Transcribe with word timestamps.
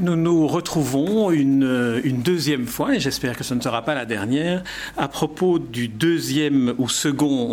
Nous 0.00 0.16
nous 0.16 0.46
retrouvons 0.46 1.30
une, 1.30 2.00
deuxième 2.24 2.66
fois, 2.66 2.94
et 2.94 3.00
j'espère 3.00 3.36
que 3.36 3.44
ce 3.44 3.52
ne 3.52 3.60
sera 3.60 3.84
pas 3.84 3.94
la 3.94 4.06
dernière, 4.06 4.62
à 4.96 5.08
propos 5.08 5.58
du 5.58 5.88
deuxième 5.88 6.74
ou 6.78 6.88
second, 6.88 7.50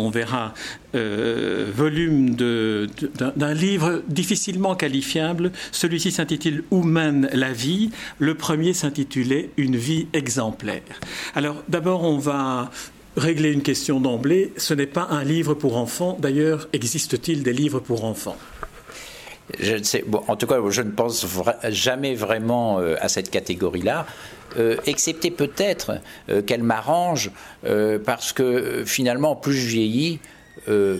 euh, 0.94 1.70
volume 1.74 2.34
d'un 2.34 3.54
livre 3.54 4.02
difficilement 4.08 4.74
qualifiable. 4.74 5.52
Celui-ci 5.72 6.10
s'intitule 6.10 6.64
mène 6.82 7.28
la 7.32 7.52
vie? 7.52 7.90
Le 8.18 8.34
premier 8.34 8.72
s'intitulait 8.72 9.50
Une 9.58 9.76
vie 9.76 10.06
exemplaire. 10.14 10.82
Alors 11.34 11.62
d'abord, 11.68 12.04
on 12.04 12.16
va 12.16 12.70
régler 13.16 13.52
une 13.52 13.62
question 13.62 14.00
d'emblée. 14.00 14.52
Ce 14.56 14.72
n'est 14.72 14.86
pas 14.86 15.08
un 15.10 15.24
livre 15.24 15.54
pour 15.54 15.76
enfants. 15.76 16.16
D'ailleurs, 16.20 16.68
existe-t-il 16.72 17.42
des 17.42 17.52
livres 17.52 17.80
pour 17.80 18.04
enfants? 18.04 18.36
Je 19.58 19.82
sais, 19.82 20.04
bon, 20.06 20.22
en 20.28 20.36
tout 20.36 20.46
cas, 20.46 20.56
je 20.68 20.82
ne 20.82 20.90
pense 20.90 21.26
jamais 21.68 22.14
vraiment 22.14 22.80
euh, 22.80 22.96
à 23.00 23.08
cette 23.08 23.30
catégorie-là. 23.30 24.06
Euh, 24.58 24.76
excepté 24.86 25.30
peut-être 25.30 26.00
euh, 26.28 26.40
qu'elle 26.40 26.62
m'arrange 26.62 27.30
parce 28.04 28.32
que 28.32 28.84
finalement, 28.86 29.34
plus 29.36 29.54
je 29.54 29.68
vieillis, 29.68 30.20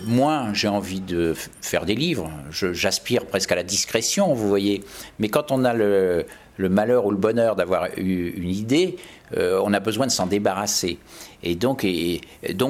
moins 0.05 0.53
j'ai 0.53 0.67
envie 0.67 1.01
de 1.01 1.33
faire 1.61 1.85
des 1.85 1.95
livres. 1.95 2.29
J'aspire 2.51 3.25
presque 3.25 3.51
à 3.51 3.55
la 3.55 3.63
discrétion, 3.63 4.33
vous 4.33 4.47
voyez. 4.47 4.83
Mais 5.19 5.29
quand 5.29 5.51
on 5.51 5.65
a 5.65 5.73
le, 5.73 6.25
malheur 6.59 7.05
ou 7.05 7.11
le 7.11 7.17
bonheur 7.17 7.55
d'avoir 7.55 7.87
eu 7.97 8.33
une 8.37 8.49
idée, 8.49 8.97
on 9.35 9.73
a 9.73 9.79
besoin 9.79 10.07
de 10.07 10.11
s'en 10.11 10.27
débarrasser. 10.27 10.99
Et 11.43 11.55
donc, 11.55 11.85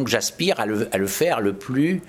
j'aspire 0.07 0.59
à 0.59 0.65
le, 0.65 1.07
faire 1.07 1.41
le 1.41 1.53
plus 1.53 2.01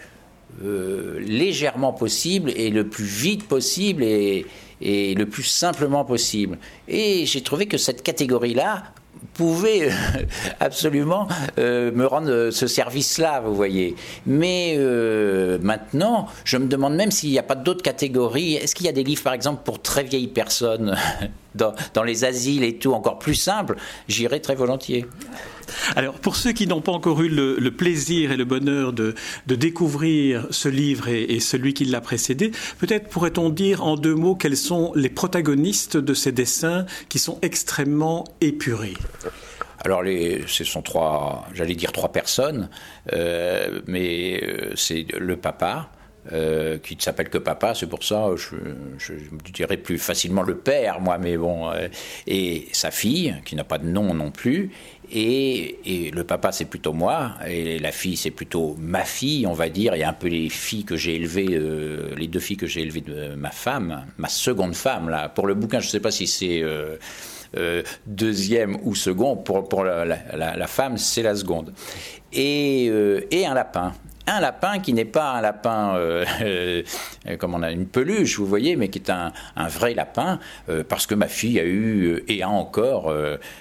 euh, 0.65 1.21
légèrement 1.21 1.93
possible 1.93 2.51
et 2.57 2.71
le 2.71 2.89
plus 2.89 3.05
vite 3.05 3.47
possible 3.47 4.03
et, 4.03 4.45
le 4.81 5.25
plus 5.25 5.45
simplement 5.45 6.05
possible. 6.05 6.59
Et 6.89 7.27
j'ai 7.27 7.43
trouvé 7.43 7.67
que 7.67 7.79
cette 7.79 8.03
catégorie-là 8.03 8.83
pouvait 9.35 9.89
euh, 9.89 9.93
absolument 10.61 11.29
euh, 11.59 11.93
me 11.93 12.07
rendre 12.07 12.51
ce 12.51 12.67
service-là, 12.67 13.41
vous 13.41 13.55
voyez. 13.55 13.95
Mais 14.27 14.77
maintenant, 15.63 16.27
je 16.45 16.57
me 16.57 16.67
demande 16.67 16.97
même 16.97 17.13
s'il 17.13 17.31
n'y 17.31 17.39
a 17.39 17.45
pas 17.45 17.55
d'autres 17.55 17.83
catégories. 17.83 18.55
Est-ce 18.55 18.75
qu'il 18.75 18.87
y 18.87 18.89
a 18.89 18.93
des 18.93 19.05
livres, 19.05 19.23
par 19.23 19.35
exemple, 19.35 19.63
pour 19.65 19.81
très 19.81 20.03
vieilles 20.03 20.27
personnes 20.27 20.97
dans, 21.55 21.73
dans 21.95 22.03
les 22.03 22.25
asiles 22.25 22.65
et 22.65 22.79
tout, 22.79 22.95
encore 22.95 23.21
plus 23.21 23.37
simple 23.37 23.77
J'irai 24.09 24.41
très 24.41 24.57
volontiers. 24.57 25.07
Alors, 25.97 26.15
pour 26.15 26.37
ceux 26.37 26.53
qui 26.53 26.67
n'ont 26.67 26.81
pas 26.81 26.93
encore 26.93 27.23
eu 27.23 27.29
le, 27.29 27.71
plaisir 27.71 28.33
et 28.33 28.37
le 28.37 28.45
bonheur 28.45 28.93
de, 28.93 29.15
découvrir 29.47 30.47
ce 30.51 30.69
livre 30.69 31.09
et, 31.09 31.41
celui 31.41 31.75
qui 31.75 31.85
l'a 31.85 32.01
précédé, 32.01 32.53
peut-être 32.79 33.09
pourrait-on 33.09 33.51
dire 33.51 33.85
en 33.85 33.97
deux 33.97 34.15
mots 34.15 34.35
quels 34.35 34.57
sont 34.57 34.93
les 34.95 35.09
protagonistes 35.09 35.97
de 35.97 36.15
ces 36.15 36.33
dessins 36.33 36.87
qui 37.09 37.19
sont 37.19 37.39
extrêmement 37.43 38.25
épurés. 38.41 38.95
Alors, 39.85 40.03
ce 40.47 40.65
sont 40.65 40.83
trois, 40.83 41.47
j'allais 41.55 41.75
dire 41.75 41.93
trois 41.93 42.11
personnes, 42.11 42.69
euh, 43.13 43.81
mais 43.87 44.43
euh, 44.43 44.73
c'est 44.75 45.07
le 45.17 45.37
papa, 45.37 45.91
euh, 46.33 46.79
qui 46.79 46.97
ne 46.97 47.01
s'appelle 47.01 47.29
que 47.29 47.39
papa, 47.39 47.75
c'est 47.75 47.87
pour 47.87 48.05
ça, 48.05 48.29
je, 48.37 49.15
dirais 49.53 49.77
plus 49.77 49.99
facilement 49.99 50.43
le 50.43 50.57
père, 50.57 51.01
moi, 51.01 51.19
mais 51.19 51.37
bon, 51.37 51.71
et 52.27 52.69
sa 52.73 52.91
fille, 52.91 53.37
qui 53.45 53.57
n'a 53.57 53.65
pas 53.65 53.79
de 53.79 53.87
nom 53.87 54.15
non 54.15 54.31
plus, 54.31 54.71
et, 55.11 56.11
le 56.15 56.25
papa, 56.25 56.53
c'est 56.53 56.67
plutôt 56.67 56.93
moi, 56.93 57.33
et 57.47 57.79
la 57.79 57.93
fille, 57.93 58.17
c'est 58.17 58.31
plutôt 58.31 58.77
ma 58.79 59.05
fille, 59.05 59.47
on 59.47 59.55
va 59.55 59.69
dire. 59.69 59.95
A 59.95 60.09
un 60.09 60.13
peu 60.13 60.29
les 60.29 60.49
filles 60.49 60.85
que 60.85 60.97
j'ai 60.97 61.15
élevées, 61.17 61.49
euh, 61.53 62.15
les 62.17 62.27
deux 62.27 62.41
filles 62.41 62.57
que 62.57 62.67
j'ai 62.67 62.83
élevées 62.83 63.01
de 63.01 63.35
ma 63.35 63.51
femme, 63.51 64.05
ma 64.19 64.29
seconde 64.29 64.75
femme. 64.75 65.09
Là, 65.09 65.29
pour 65.29 65.47
le 65.47 65.55
bouquin, 65.55 65.81
je 65.81 65.87
ne 65.87 65.91
sais 65.91 66.01
pas 66.01 66.11
si 66.11 66.27
c'est 66.27 66.61
euh, 66.63 66.97
euh, 67.57 67.83
deuxième 68.07 68.77
ou 68.83 68.95
second. 68.95 69.37
Pour, 69.37 69.85
la, 69.85 70.67
femme, 70.67 70.99
c'est 70.99 71.23
la 71.23 71.35
seconde. 71.35 71.73
Et, 72.33 72.91
et 73.31 73.47
un 73.47 73.55
lapin 73.55 73.95
un 74.29 74.41
lapin 74.41 74.79
qui 74.79 74.93
n'est 74.93 75.05
pas 75.05 75.33
un 75.33 75.41
lapin 75.41 75.95
euh, 75.97 76.25
euh, 76.43 76.83
comme 77.39 77.55
on 77.55 77.63
a 77.63 77.71
une 77.71 77.87
peluche, 77.87 78.39
vous 78.39 78.47
voyez, 78.47 78.77
mais 78.77 78.89
qui 78.89 78.99
est 78.99 79.11
un, 79.11 79.33
vrai 79.69 79.95
lapin, 79.95 80.39
euh, 80.69 80.85
parce 80.89 81.07
que 81.07 81.15
ma 81.15 81.29
fille 81.29 81.59
a 81.59 81.65
eu 81.65 82.23
et 82.29 82.43
a 82.43 82.49
encore 82.49 83.13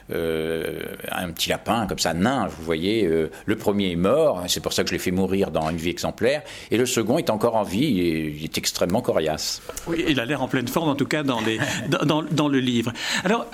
un 0.09 1.31
petit 1.31 1.49
lapin 1.49 1.87
comme 1.87 1.99
ça, 1.99 2.13
nain, 2.13 2.47
vous 2.47 2.63
voyez. 2.63 3.09
le 3.45 3.55
premier 3.55 3.91
est 3.91 3.95
mort, 3.95 4.43
c'est 4.47 4.61
pour 4.61 4.73
ça 4.73 4.83
que 4.83 4.89
je 4.89 4.93
l'ai 4.93 4.99
fait 4.99 5.11
mourir 5.11 5.51
dans 5.51 5.69
une 5.69 5.77
vie 5.77 5.89
exemplaire, 5.89 6.41
et 6.71 6.77
le 6.77 6.85
second 6.85 7.17
est 7.17 7.29
encore 7.29 7.55
en 7.55 7.63
vie 7.63 7.99
et 7.99 8.35
il 8.37 8.43
est 8.43 8.57
extrêmement 8.57 9.01
coriace. 9.01 9.61
Oui, 9.87 10.05
il 10.07 10.19
a 10.19 10.25
l'air 10.25 10.41
en 10.41 10.47
pleine 10.47 10.67
forme, 10.67 10.89
en 10.89 10.95
tout 10.95 11.05
cas, 11.05 11.23
dans, 11.23 11.39
le 11.41 12.59
livre. 12.59 12.91
Alors, 13.23 13.45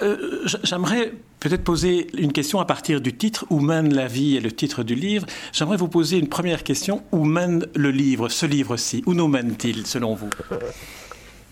j'aimerais 0.63 1.11
peut-être 1.43 1.63
poser 1.65 2.07
une 2.17 2.31
question 2.31 2.61
à 2.61 2.65
partir 2.65 3.01
du 3.01 3.13
titre 3.13 3.45
Où 3.49 3.59
mène 3.59 3.93
la 3.93 4.07
vie 4.07 4.37
et 4.37 4.39
le 4.39 4.51
titre 4.51 4.81
du 4.81 4.95
livre. 4.95 5.25
J'aimerais 5.51 5.75
vous 5.75 5.89
poser 5.89 6.17
une 6.17 6.29
première 6.29 6.63
question. 6.63 7.03
Où 7.11 7.25
mène 7.25 7.67
le 7.75 7.91
livre, 7.91 8.29
ce 8.29 8.45
livre-ci? 8.45 9.03
Où 9.05 9.13
nous 9.13 9.27
mène-t-il, 9.27 9.85
selon 9.85 10.15
vous? 10.15 10.29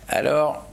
Alors, 0.08 0.71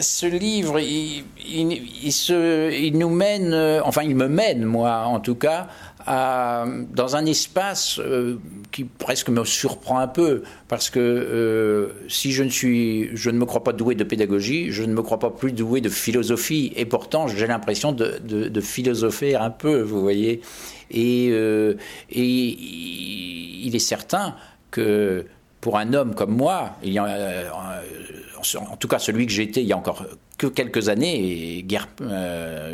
ce 0.00 0.26
livre, 0.26 0.78
il, 0.78 1.24
il, 1.44 2.98
nous 2.98 3.08
mène, 3.08 3.52
euh, 3.52 3.80
enfin 3.84 4.02
il 4.02 4.14
me 4.14 4.28
mène, 4.28 4.64
moi 4.64 5.04
en 5.06 5.18
tout 5.18 5.34
cas, 5.34 5.68
dans 6.06 7.16
un 7.16 7.26
espace 7.26 7.98
euh, 7.98 8.38
qui 8.70 8.84
presque 8.84 9.28
me 9.28 9.44
surprend 9.44 9.98
un 9.98 10.08
peu, 10.08 10.42
parce 10.68 10.90
que 10.90 10.98
euh, 11.00 11.88
si 12.08 12.32
je 12.32 12.42
ne, 12.42 12.48
suis, 12.48 13.10
je 13.14 13.30
ne 13.30 13.38
me 13.38 13.44
crois 13.44 13.64
pas 13.64 13.72
doué 13.72 13.94
de 13.94 14.04
pédagogie, 14.04 14.70
je 14.70 14.82
ne 14.84 14.92
me 14.94 15.02
crois 15.02 15.18
pas 15.18 15.30
plus 15.30 15.52
doué 15.52 15.80
de 15.80 15.88
philosophie, 15.88 16.72
et 16.76 16.84
pourtant 16.84 17.28
j'ai 17.28 17.46
l'impression 17.46 17.92
de, 17.92 18.18
de, 18.18 18.60
philosopher 18.60 19.36
un 19.36 19.50
peu, 19.50 19.80
vous 19.80 20.00
voyez. 20.00 20.40
Et, 20.90 21.28
euh, 21.32 21.74
et 22.10 22.56
il 23.64 23.74
est 23.74 23.80
certain 23.80 24.34
que 24.70 25.26
pour 25.62 25.78
un 25.78 25.94
homme 25.94 26.14
comme 26.14 26.36
moi, 26.36 26.76
a, 26.98 27.52
en 28.58 28.76
tout 28.76 28.88
cas 28.88 28.98
celui 28.98 29.26
que 29.26 29.32
j'étais 29.32 29.62
il 29.62 29.68
y 29.68 29.72
a 29.72 29.78
encore 29.78 30.04
que 30.36 30.48
quelques 30.48 30.90
années, 30.90 31.56
et 31.56 31.62
guère, 31.62 31.88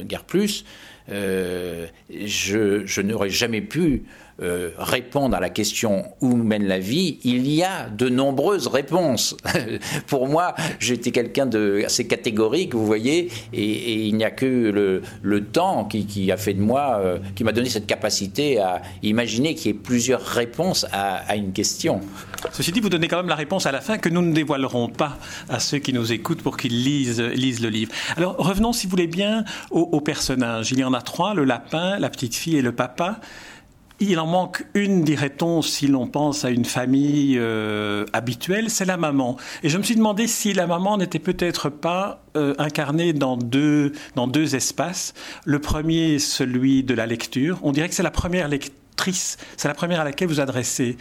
guère 0.05 0.25
plus, 0.25 0.65
euh, 1.11 1.87
je 2.11 3.01
n'aurais 3.01 3.31
jamais 3.31 3.61
pu 3.61 4.05
euh, 4.41 4.71
répondre 4.79 5.37
à 5.37 5.41
la 5.41 5.51
question 5.51 6.05
où 6.21 6.37
mène 6.37 6.65
la 6.69 6.79
vie, 6.79 7.19
il 7.25 7.51
y 7.51 7.65
a 7.65 7.89
de 7.89 8.09
nombreuses 8.09 8.69
réponses. 8.69 9.37
Pour 10.07 10.29
moi, 10.29 10.55
j'étais 10.79 11.11
quelqu'un 11.11 11.47
de 11.47 11.83
assez 11.85 12.07
catégorique, 12.07 12.73
vous 12.73 12.87
voyez, 12.87 13.33
et, 13.53 14.07
il 14.07 14.15
n'y 14.15 14.25
a 14.25 14.31
que 14.31 15.03
le, 15.23 15.45
temps 15.45 15.87
qui, 15.87 16.31
a 16.31 16.37
fait 16.37 16.55
de 16.55 16.61
moi, 16.61 17.01
euh, 17.01 17.19
qui 17.35 17.43
m'a 17.43 17.51
donné 17.51 17.69
cette 17.69 17.89
capacité 17.89 18.61
à 18.61 18.81
imaginer 19.03 19.57
qu'il 19.57 19.67
y 19.67 19.71
ait 19.71 19.79
plusieurs 19.79 20.23
réponses 20.23 20.87
à, 20.93 21.35
une 21.35 21.53
question. 21.53 22.01
Ceci 22.53 22.71
dit, 22.71 22.79
vous 22.79 22.91
donnez 22.91 23.09
quand 23.09 23.17
même 23.17 23.29
la 23.29 23.35
réponse 23.35 23.67
à 23.67 23.73
la 23.73 23.81
fin 23.81 23.99
que 23.99 24.09
nous 24.09 24.23
ne 24.23 24.33
dévoilerons 24.33 24.89
pas 24.89 25.19
à 25.49 25.59
ceux 25.59 25.79
qui 25.79 25.93
nous 25.93 26.13
écoutent 26.13 26.43
pour 26.43 26.57
qu'ils 26.57 26.85
lisent, 26.85 27.21
le 27.21 27.69
livre. 27.69 27.91
Alors 28.17 28.37
revenons, 28.37 28.73
si 28.73 28.87
vous 28.87 28.93
voulez 28.93 29.09
bien, 29.09 29.45
aux 29.73 30.01
personnages. 30.01 30.71
Il 30.71 30.79
y 30.79 30.85
en 30.85 30.95
a 30.95 31.03
trois, 31.03 31.35
le 31.35 31.43
lapin, 31.43 31.99
la 31.99 32.09
petite 32.09 32.37
fille 32.37 32.57
et 32.57 32.63
le 32.63 32.71
papa. 32.71 33.21
Il 34.01 34.21
en 34.21 34.27
manque 34.27 34.65
une, 34.75 35.03
dirait-on, 35.03 35.61
si 35.61 35.89
l'on 35.89 36.07
pense 36.07 36.45
à 36.45 36.51
une 36.51 36.65
famille 36.65 37.37
euh, 37.37 38.07
habituelle, 38.13 38.71
c'est 38.71 38.85
la 38.85 38.97
maman. 38.97 39.37
Et 39.65 39.69
je 39.69 39.77
me 39.77 39.83
suis 39.83 39.97
demandé 39.97 40.29
si 40.29 40.53
la 40.53 40.69
maman 40.69 40.99
n'était 40.99 41.19
peut-être 41.19 41.69
pas 41.69 42.23
euh, 42.37 42.55
incarnée 42.59 43.13
dans 43.13 43.37
deux, 43.37 43.93
dans 44.15 44.29
deux 44.29 44.55
espaces. 44.55 45.15
Le 45.45 45.59
premier, 45.59 46.21
celui 46.21 46.85
de 46.85 46.95
la 46.95 47.07
lecture. 47.07 47.59
On 47.63 47.73
dirait 47.73 47.89
que 47.89 47.95
c'est 47.95 48.05
la 48.05 48.13
première 48.13 48.47
lecture 48.47 48.73
c'est 49.57 49.69
la 49.69 49.75
première 49.75 50.01
à 50.01 50.05
laquelle 50.05 50.29
vous 50.29 50.41
adressez. 50.41 50.97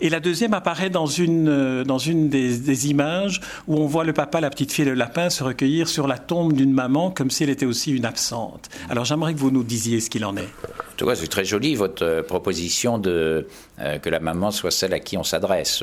Et 0.00 0.08
la 0.08 0.20
deuxième 0.20 0.54
apparaît 0.54 0.90
dans 0.90 1.06
une, 1.06 1.48
euh, 1.48 1.84
dans 1.84 1.98
une 1.98 2.28
des, 2.28 2.88
images 2.88 3.40
où 3.66 3.76
on 3.76 3.86
voit 3.86 4.04
le 4.04 4.12
papa, 4.12 4.40
la 4.40 4.50
petite 4.50 4.72
fille 4.72 4.84
et 4.84 4.88
le 4.88 4.94
lapin 4.94 5.30
se 5.30 5.42
recueillir 5.42 5.88
sur 5.88 6.06
la 6.06 6.18
tombe 6.18 6.52
d'une 6.52 6.72
maman 6.72 7.10
comme 7.10 7.30
si 7.30 7.44
elle 7.44 7.50
était 7.50 7.66
aussi 7.66 7.92
une 7.92 8.04
absente. 8.04 8.68
Alors 8.90 9.04
j'aimerais 9.04 9.34
que 9.34 9.38
vous 9.38 9.50
nous 9.50 9.64
disiez 9.64 10.00
ce 10.00 10.10
qu'il 10.10 10.24
en 10.24 10.36
est. 10.36 10.42
En 10.42 10.96
tout 10.96 11.06
cas, 11.06 11.14
c'est 11.14 11.26
très 11.26 11.44
joli 11.44 11.74
votre 11.74 12.04
euh, 12.04 12.22
proposition 12.22 12.98
de 12.98 13.46
euh, 13.80 13.98
que 13.98 14.10
la 14.10 14.20
maman 14.20 14.50
soit 14.50 14.70
celle 14.70 14.92
à 14.92 15.00
qui 15.00 15.16
on 15.16 15.24
s'adresse. 15.24 15.82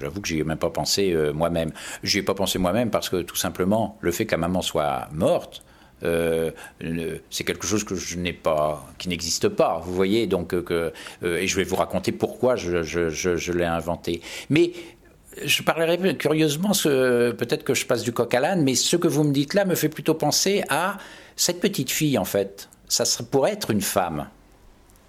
J'avoue 0.00 0.20
que 0.20 0.28
j'y 0.28 0.38
ai 0.38 0.44
même 0.44 0.58
pas 0.58 0.70
pensé 0.70 1.14
moi-même. 1.34 1.72
J'y 2.02 2.18
ai 2.18 2.22
pas 2.22 2.34
pensé 2.34 2.58
moi-même 2.58 2.90
parce 2.90 3.08
que 3.08 3.22
tout 3.22 3.36
simplement 3.36 3.98
le 4.00 4.12
fait 4.12 4.26
que 4.26 4.32
la 4.32 4.38
maman 4.38 4.62
soit 4.62 5.08
morte 5.12 5.62
euh, 6.04 6.50
c'est 7.30 7.44
quelque 7.44 7.66
chose 7.66 7.84
que 7.84 7.94
je 7.94 8.18
n'ai 8.18 8.32
pas, 8.32 8.86
qui 8.98 9.08
n'existe 9.08 9.48
pas. 9.48 9.80
Vous 9.84 9.94
voyez, 9.94 10.26
donc 10.26 10.54
euh, 10.54 10.62
que, 10.62 10.92
euh, 11.22 11.38
et 11.38 11.46
je 11.46 11.56
vais 11.56 11.64
vous 11.64 11.76
raconter 11.76 12.12
pourquoi 12.12 12.56
je, 12.56 13.52
l'ai 13.52 13.64
inventé. 13.64 14.20
Mais 14.50 14.72
je 15.44 15.62
parlerai 15.62 16.16
curieusement, 16.16 16.72
peut-être 16.82 17.64
que 17.64 17.74
je 17.74 17.86
passe 17.86 18.02
du 18.02 18.12
coq 18.12 18.32
à 18.34 18.40
l'âne, 18.40 18.62
mais 18.62 18.74
ce 18.74 18.96
que 18.96 19.08
vous 19.08 19.24
me 19.24 19.32
dites 19.32 19.54
là 19.54 19.64
me 19.64 19.74
fait 19.74 19.88
plutôt 19.88 20.14
penser 20.14 20.62
à 20.68 20.98
cette 21.36 21.60
petite 21.60 21.90
fille, 21.90 22.18
en 22.18 22.24
fait. 22.24 22.68
Ça 22.88 23.04
pourrait 23.24 23.52
être 23.52 23.70
une 23.70 23.80
femme. 23.80 24.28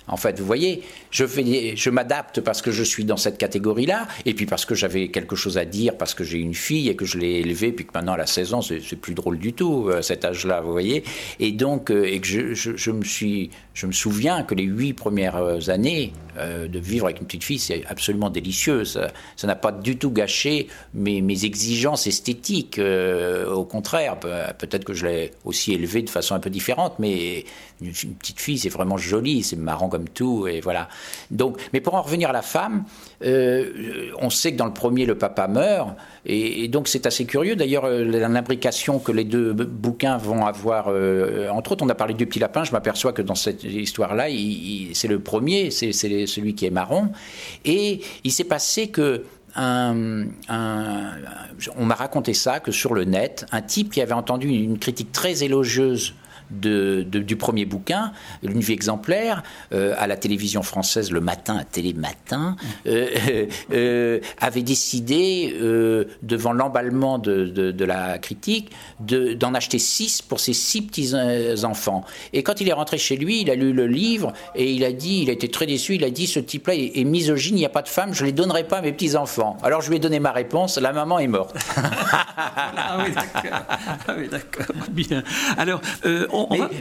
En 0.07 0.17
fait, 0.17 0.39
vous 0.39 0.45
voyez, 0.45 0.83
je, 1.11 1.25
je 1.25 1.89
m'adapte 1.89 2.41
parce 2.41 2.61
que 2.61 2.71
je 2.71 2.83
suis 2.83 3.05
dans 3.05 3.17
cette 3.17 3.37
catégorie-là, 3.37 4.07
et 4.25 4.33
puis 4.33 4.45
parce 4.45 4.65
que 4.65 4.75
j'avais 4.75 5.07
quelque 5.07 5.35
chose 5.35 5.57
à 5.57 5.65
dire, 5.65 5.97
parce 5.97 6.13
que 6.13 6.23
j'ai 6.23 6.37
une 6.37 6.53
fille 6.53 6.89
et 6.89 6.95
que 6.95 7.05
je 7.05 7.17
l'ai 7.17 7.39
élevée, 7.39 7.71
puis 7.71 7.85
que 7.85 7.91
maintenant 7.93 8.13
à 8.13 8.17
la 8.17 8.27
16 8.27 8.53
ans, 8.53 8.61
c'est, 8.61 8.79
plus 8.95 9.13
drôle 9.13 9.39
du 9.39 9.53
tout, 9.53 9.87
euh, 9.89 10.01
cet 10.01 10.25
âge-là, 10.25 10.61
vous 10.61 10.71
voyez. 10.71 11.03
Et 11.39 11.51
donc, 11.51 11.91
euh, 11.91 12.05
et 12.05 12.19
que 12.19 12.27
je, 12.27 12.91
me 12.91 13.03
suis, 13.03 13.49
je 13.73 13.87
me 13.87 13.91
souviens 13.91 14.43
que 14.43 14.55
les 14.55 14.63
huit 14.63 14.93
premières 14.93 15.37
euh, 15.37 15.59
années 15.69 16.13
de 16.37 16.79
vivre 16.79 17.05
avec 17.05 17.21
une 17.21 17.27
petite 17.27 17.45
fille, 17.45 17.59
c'est 17.59 17.85
absolument 17.87 18.29
délicieux. 18.29 18.83
Ça, 18.83 19.09
n'a 19.45 19.55
pas 19.55 19.71
du 19.71 19.97
tout 19.97 20.11
gâché 20.11 20.67
mes 20.93 21.45
exigences 21.45 22.07
esthétiques. 22.07 22.77
au 22.77 23.63
contraire, 23.63 24.19
peut-être 24.19 24.83
que 24.83 24.93
je 24.93 25.05
l'ai 25.05 25.31
aussi 25.45 25.71
élevée 25.71 26.01
de 26.01 26.09
façon 26.09 26.35
un 26.35 26.39
peu 26.39 26.49
différente, 26.49 26.95
mais 26.99 27.45
une, 27.81 27.91
petite 27.91 28.39
fille, 28.39 28.57
c'est 28.57 28.69
vraiment 28.69 28.97
joli, 28.97 29.43
c'est 29.43 29.55
marrant 29.55 29.89
comme 29.89 30.07
tout, 30.07 30.47
et 30.47 30.61
voilà. 30.61 30.87
Donc, 31.31 31.57
mais 31.73 31.81
pour 31.81 31.95
en 31.95 32.01
revenir 32.01 32.29
à 32.29 32.33
la 32.33 32.41
femme, 32.41 32.85
euh, 33.23 34.11
on 34.19 34.29
sait 34.29 34.53
que 34.53 34.57
dans 34.57 34.65
le 34.65 34.73
premier, 34.73 35.05
le 35.05 35.17
papa 35.17 35.47
meurt, 35.47 35.89
et, 36.25 36.67
donc 36.67 36.87
c'est 36.87 37.05
assez 37.05 37.25
curieux. 37.25 37.55
D'ailleurs, 37.55 37.85
euh, 37.85 38.03
l'imbrication 38.03 38.99
que 38.99 39.11
les 39.11 39.25
deux 39.25 39.53
bouquins 39.53 40.17
vont 40.17 40.45
avoir, 40.45 40.85
euh, 40.87 41.49
entre 41.49 41.73
autres, 41.73 41.83
on 41.85 41.89
a 41.89 41.95
parlé 41.95 42.13
du 42.13 42.25
petit 42.25 42.39
lapin, 42.39 42.63
je 42.63 42.71
m'aperçois 42.71 43.11
que 43.13 43.21
dans 43.21 43.35
cette 43.35 43.63
histoire-là, 43.63 44.27
c'est 44.93 45.07
le 45.07 45.19
premier, 45.19 45.71
c'est 45.71 45.91
celui 45.91 46.55
qui 46.55 46.65
est 46.65 46.71
marron, 46.71 47.09
et 47.65 48.01
il 48.23 48.31
s'est 48.31 48.45
passé 48.45 48.87
que 48.87 49.23
on 49.57 50.25
m'a 51.79 51.95
raconté 51.95 52.33
ça, 52.33 52.59
que 52.59 52.71
sur 52.73 52.93
le 52.93 53.05
net, 53.05 53.45
un 53.53 53.61
type 53.61 53.93
qui 53.93 54.01
avait 54.01 54.13
entendu 54.13 54.49
une 54.49 54.77
critique 54.79 55.13
très 55.13 55.43
élogieuse 55.43 56.13
du 56.51 57.35
premier 57.35 57.65
bouquin, 57.65 58.11
Une 58.43 58.59
vie 58.59 58.73
exemplaire, 58.73 59.43
euh, 59.73 59.93
à 59.97 60.07
la 60.07 60.17
télévision 60.17 60.61
française 60.63 61.11
le 61.11 61.21
matin, 61.21 61.57
à 61.57 61.63
Télématin, 61.63 62.55
euh, 62.87 63.47
euh, 63.71 64.19
avait 64.39 64.61
décidé, 64.61 65.55
devant 66.21 66.53
l'emballement 66.53 67.17
de, 67.17 67.85
la 67.85 68.17
critique, 68.17 68.71
d'en 68.99 69.53
acheter 69.53 69.79
six 69.79 70.21
pour 70.21 70.39
ses 70.39 70.53
six 70.53 70.81
petits-enfants. 70.81 72.03
Et 72.33 72.43
quand 72.43 72.61
il 72.61 72.69
est 72.69 72.73
rentré 72.73 72.97
chez 72.97 73.15
lui, 73.15 73.41
il 73.41 73.49
a 73.49 73.55
lu 73.55 73.73
le 73.73 73.87
livre 73.87 74.33
et 74.55 74.71
il 74.71 74.83
a 74.83 74.91
dit, 74.91 75.21
il 75.23 75.29
a 75.29 75.33
été 75.33 75.49
très 75.49 75.65
déçu, 75.65 75.95
il 75.95 76.03
a 76.03 76.09
dit, 76.09 76.27
ce 76.27 76.39
type-là 76.39 76.75
est, 76.75 77.03
misogyne, 77.03 77.55
il 77.55 77.59
n'y 77.59 77.65
a 77.65 77.69
pas 77.69 77.81
de 77.81 77.87
femme, 77.87 78.13
je 78.13 78.21
ne 78.21 78.27
les 78.27 78.33
donnerai 78.33 78.63
pas 78.65 78.77
à 78.77 78.81
mes 78.81 78.91
petits-enfants. 78.91 79.57
Alors 79.63 79.81
je 79.81 79.89
lui 79.89 79.97
ai 79.97 79.99
donné 79.99 80.19
ma 80.19 80.31
réponse, 80.31 80.77
la 80.77 80.93
maman 80.93 81.19
est 81.19 81.27
morte. 81.27 81.55
ah 81.75 82.97
oui, 83.03 83.11
d'accord. 83.13 83.59
Ah 84.07 84.15
oui, 84.17 84.27
d'accord. 84.27 84.65
Bien. 84.89 85.23
Alors, 85.57 85.81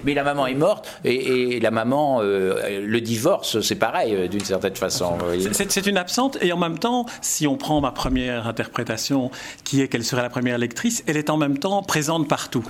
mais, 0.05 0.15
la 0.15 0.25
maman 0.25 0.47
est 0.47 0.55
morte 0.55 0.89
et, 1.05 1.61
la 1.61 1.71
maman, 1.71 2.21
euh, 2.23 2.81
le 2.85 3.01
divorce, 3.01 3.61
c'est 3.61 3.77
pareil 3.77 4.15
euh, 4.15 4.29
d'une 4.29 4.45
certaine 4.45 4.77
façon. 4.77 5.19
C'est 5.53 5.87
une 5.87 5.97
absente 5.97 6.39
et 6.41 6.53
en 6.53 6.59
même 6.59 6.79
temps, 6.79 7.07
si 7.21 7.47
on 7.47 7.57
prend 7.57 7.81
ma 7.81 7.93
première 7.93 8.47
interprétation, 8.47 9.31
qui 9.65 9.81
est 9.81 9.89
qu'elle 9.89 10.05
serait 10.05 10.23
la 10.23 10.31
première 10.31 10.59
lectrice, 10.59 11.03
elle 11.07 11.17
est 11.17 11.31
en 11.31 11.37
même 11.37 11.59
temps 11.59 11.83
présente 11.83 12.29
partout. 12.29 12.65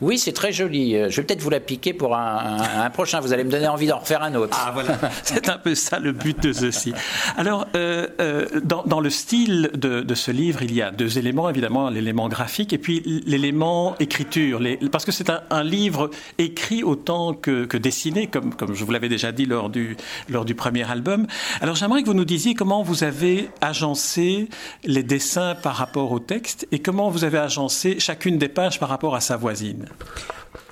Oui, 0.00 0.16
c'est 0.16 0.32
très 0.32 0.52
joli. 0.52 0.94
Euh, 0.94 1.10
je 1.10 1.16
vais 1.16 1.26
peut-être 1.26 1.42
vous 1.42 1.50
la 1.50 1.58
piquer 1.58 1.92
pour 1.92 2.16
un, 2.16 2.88
prochain. 2.90 3.20
Vous 3.20 3.32
allez 3.32 3.42
me 3.42 3.50
donner 3.50 3.66
envie 3.66 3.88
d'en 3.88 3.98
refaire 3.98 4.22
un 4.22 4.34
autre. 4.34 4.56
Ah 4.60 4.70
voilà, 4.72 4.96
c'est 5.24 5.48
un 5.48 5.58
peu 5.58 5.74
ça 5.74 5.98
le 5.98 6.12
but 6.12 6.40
de 6.40 6.52
ceci. 6.52 6.92
Alors, 7.36 7.66
euh, 7.74 8.06
euh, 8.20 8.46
dans, 8.62 9.00
le 9.00 9.10
style 9.10 9.70
de, 9.74 10.14
ce 10.14 10.30
livre, 10.30 10.62
il 10.62 10.72
y 10.72 10.82
a 10.82 10.90
deux 10.90 11.18
éléments, 11.18 11.50
évidemment, 11.50 11.90
l'élément 11.90 12.28
graphique 12.28 12.72
et 12.72 12.78
puis 12.78 13.02
l'élément 13.26 13.96
écriture. 13.98 14.60
parce 14.92 15.04
que 15.04 15.12
c'est 15.12 15.30
un, 15.30 15.64
livre 15.64 16.10
écrit 16.38 16.84
autant 16.84 17.34
que, 17.34 17.76
dessiné, 17.76 18.28
comme, 18.28 18.54
comme 18.54 18.74
je 18.74 18.84
vous 18.84 18.92
l'avais 18.92 19.08
déjà 19.08 19.32
dit 19.32 19.46
lors 19.46 19.68
du, 19.68 19.96
lors 20.28 20.44
du 20.44 20.54
premier 20.54 20.88
album. 20.88 21.26
Alors, 21.60 21.74
j'aimerais 21.74 22.02
que 22.02 22.06
vous 22.06 22.14
nous 22.14 22.24
disiez 22.24 22.54
comment 22.54 22.82
vous 22.82 23.02
avez 23.02 23.50
agencé 23.60 24.48
les 24.84 25.02
dessins 25.02 25.56
par 25.56 25.74
rapport 25.74 26.12
au 26.12 26.20
texte 26.20 26.68
et 26.70 26.78
comment 26.78 27.10
vous 27.10 27.24
avez 27.24 27.38
agencé 27.38 27.98
chacune 27.98 28.38
des 28.38 28.48
pages 28.48 28.78
par 28.78 28.88
rapport 28.88 29.16
à 29.16 29.20
sa 29.20 29.36
voisine. 29.36 29.87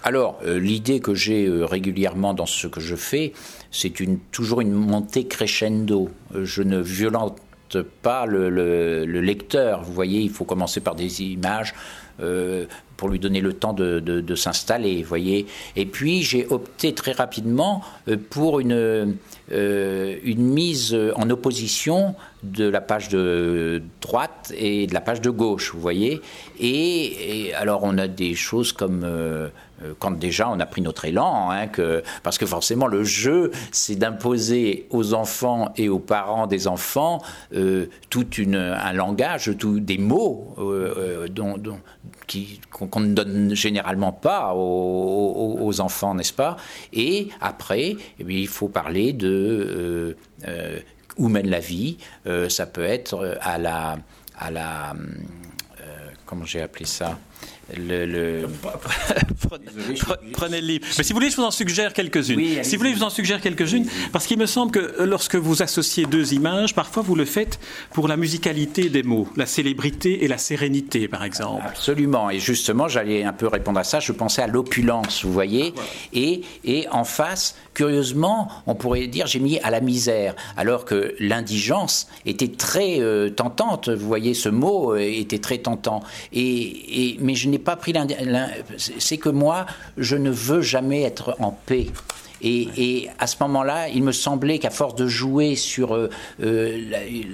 Alors, 0.06 0.38
euh, 0.44 0.60
l'idée 0.60 1.00
que 1.00 1.14
j'ai 1.14 1.46
euh, 1.46 1.66
régulièrement 1.66 2.32
dans 2.32 2.46
ce 2.46 2.68
que 2.68 2.78
je 2.78 2.94
fais, 2.94 3.32
c'est 3.72 3.92
toujours 4.30 4.60
une 4.60 4.70
montée 4.72 5.26
crescendo. 5.26 6.10
Euh, 6.32 6.44
je 6.44 6.62
ne 6.62 6.78
violente 6.78 7.40
pas 8.02 8.24
le, 8.24 9.04
lecteur. 9.04 9.82
Vous 9.82 9.92
voyez, 9.92 10.20
il 10.20 10.30
faut 10.30 10.44
commencer 10.44 10.80
par 10.80 10.94
des 10.94 11.22
images 11.22 11.74
pour 12.96 13.08
lui 13.08 13.18
donner 13.18 13.40
le 13.40 13.52
temps 13.52 13.72
de, 13.74 14.34
s'installer, 14.36 15.02
voyez. 15.02 15.46
Et 15.74 15.84
puis 15.84 16.22
j'ai 16.22 16.46
opté 16.48 16.94
très 16.94 17.12
rapidement 17.12 17.82
pour 18.30 18.60
une, 18.60 19.16
une 19.50 20.42
mise 20.42 20.96
en 21.14 21.30
opposition 21.30 22.14
de 22.42 22.68
la 22.68 22.80
page 22.80 23.08
de 23.08 23.82
droite 24.00 24.52
et 24.56 24.86
de 24.86 24.94
la 24.94 25.00
page 25.00 25.20
de 25.20 25.30
gauche, 25.30 25.72
vous 25.72 25.80
voyez. 25.80 26.20
Et, 26.60 27.52
alors 27.54 27.80
on 27.82 27.98
a 27.98 28.08
des 28.08 28.34
choses 28.34 28.72
comme 28.72 29.02
euh, 29.04 29.48
euh, 29.82 29.92
quand 29.98 30.12
déjà 30.12 30.48
on 30.48 30.60
a 30.60 30.66
pris 30.66 30.80
notre 30.80 31.04
élan, 31.04 31.50
hein, 31.50 31.66
que, 31.66 32.02
parce 32.22 32.38
que 32.38 32.46
forcément 32.46 32.86
le 32.86 33.04
jeu, 33.04 33.50
c'est 33.72 33.96
d'imposer 33.96 34.86
aux 34.90 35.14
enfants 35.14 35.72
et 35.76 35.88
aux 35.88 35.98
parents 35.98 36.46
des 36.46 36.66
enfants 36.66 37.22
euh, 37.54 37.86
tout 38.10 38.26
un 38.38 38.92
langage, 38.92 39.50
tout, 39.58 39.80
des 39.80 39.98
mots 39.98 40.54
dont, 41.30 41.56
qu'on 42.70 43.00
ne 43.00 43.14
donne 43.14 43.54
généralement 43.54 44.12
pas 44.12 44.52
aux, 44.54 45.80
enfants, 45.80 46.14
n'est-ce 46.14 46.32
pas 46.32 46.56
Et 46.92 47.28
après, 47.40 47.96
eh 48.18 48.24
il 48.28 48.48
faut 48.48 48.68
parler 48.68 49.12
de 49.12 49.35
où 51.18 51.28
mène 51.28 51.48
la 51.48 51.60
vie. 51.60 51.98
Euh, 52.26 52.48
ça 52.48 52.66
peut 52.66 52.84
être 52.84 53.14
euh, 53.14 53.34
à 53.40 53.58
la, 53.58 53.98
à 54.38 54.50
la 54.50 54.92
euh, 54.92 56.10
comment 56.24 56.44
j'ai 56.44 56.62
appelé 56.62 56.84
ça? 56.84 57.18
Le, 57.74 58.46
prenez, 60.32 60.60
le 60.60 60.66
livre. 60.66 60.86
Mais 60.96 61.02
si 61.02 61.12
vous 61.12 61.18
voulez, 61.18 61.30
je 61.30 61.36
vous 61.36 61.42
en 61.42 61.50
suggère 61.50 61.92
quelques-unes. 61.92 62.62
si 62.62 62.76
vous 62.76 62.80
voulez, 62.80 62.92
je 62.92 62.98
vous 62.98 63.04
en 63.04 63.10
suggère 63.10 63.40
quelques-unes, 63.40 63.86
parce 64.12 64.26
qu'il 64.26 64.38
me 64.38 64.46
semble 64.46 64.70
que 64.70 65.02
lorsque 65.02 65.34
vous 65.34 65.62
associez 65.62 66.06
deux 66.06 66.32
images, 66.32 66.74
parfois 66.74 67.02
vous 67.02 67.16
le 67.16 67.24
faites 67.24 67.58
pour 67.92 68.06
la 68.06 68.16
musicalité 68.16 68.88
des 68.88 69.02
mots, 69.02 69.28
la 69.36 69.46
célébrité 69.46 70.24
et 70.24 70.28
la 70.28 70.38
sérénité, 70.38 71.08
par 71.08 71.24
exemple. 71.24 71.64
Absolument. 71.66 72.30
Et 72.30 72.38
justement, 72.38 72.86
j'allais 72.86 73.24
un 73.24 73.32
peu 73.32 73.48
répondre 73.48 73.80
à 73.80 73.84
ça. 73.84 73.98
Je 73.98 74.12
pensais 74.12 74.42
à 74.42 74.46
l'opulence, 74.46 75.24
vous 75.24 75.32
voyez. 75.32 75.74
Et, 76.12 76.42
et 76.64 76.86
en 76.90 77.04
face, 77.04 77.56
curieusement, 77.74 78.48
on 78.66 78.76
pourrait 78.76 79.08
dire 79.08 79.26
j'ai 79.26 79.40
mis 79.40 79.58
à 79.60 79.70
la 79.70 79.80
misère, 79.80 80.36
alors 80.56 80.84
que 80.84 81.14
l'indigence 81.18 82.06
était 82.26 82.48
très 82.48 83.00
euh, 83.00 83.28
tentante. 83.28 83.88
Vous 83.88 84.06
voyez, 84.06 84.34
ce 84.34 84.48
mot 84.48 84.94
euh, 84.94 84.98
était 84.98 85.40
très 85.40 85.58
tentant. 85.58 86.00
Et, 86.32 87.10
et 87.10 87.18
mais 87.20 87.34
je 87.34 87.48
n'ai 87.48 87.55
pas 87.58 87.76
pris 87.76 87.92
C'est 88.78 89.18
que 89.18 89.28
moi, 89.28 89.66
je 89.96 90.16
ne 90.16 90.30
veux 90.30 90.62
jamais 90.62 91.02
être 91.02 91.36
en 91.40 91.52
paix. 91.52 91.88
Et, 92.42 93.08
à 93.18 93.26
ce 93.26 93.36
moment-là, 93.40 93.88
il 93.88 94.02
me 94.02 94.12
semblait 94.12 94.58
qu'à 94.58 94.70
force 94.70 94.94
de 94.94 95.06
jouer 95.06 95.56
sur 95.56 95.94
euh, 95.94 96.10
euh, 96.42 96.80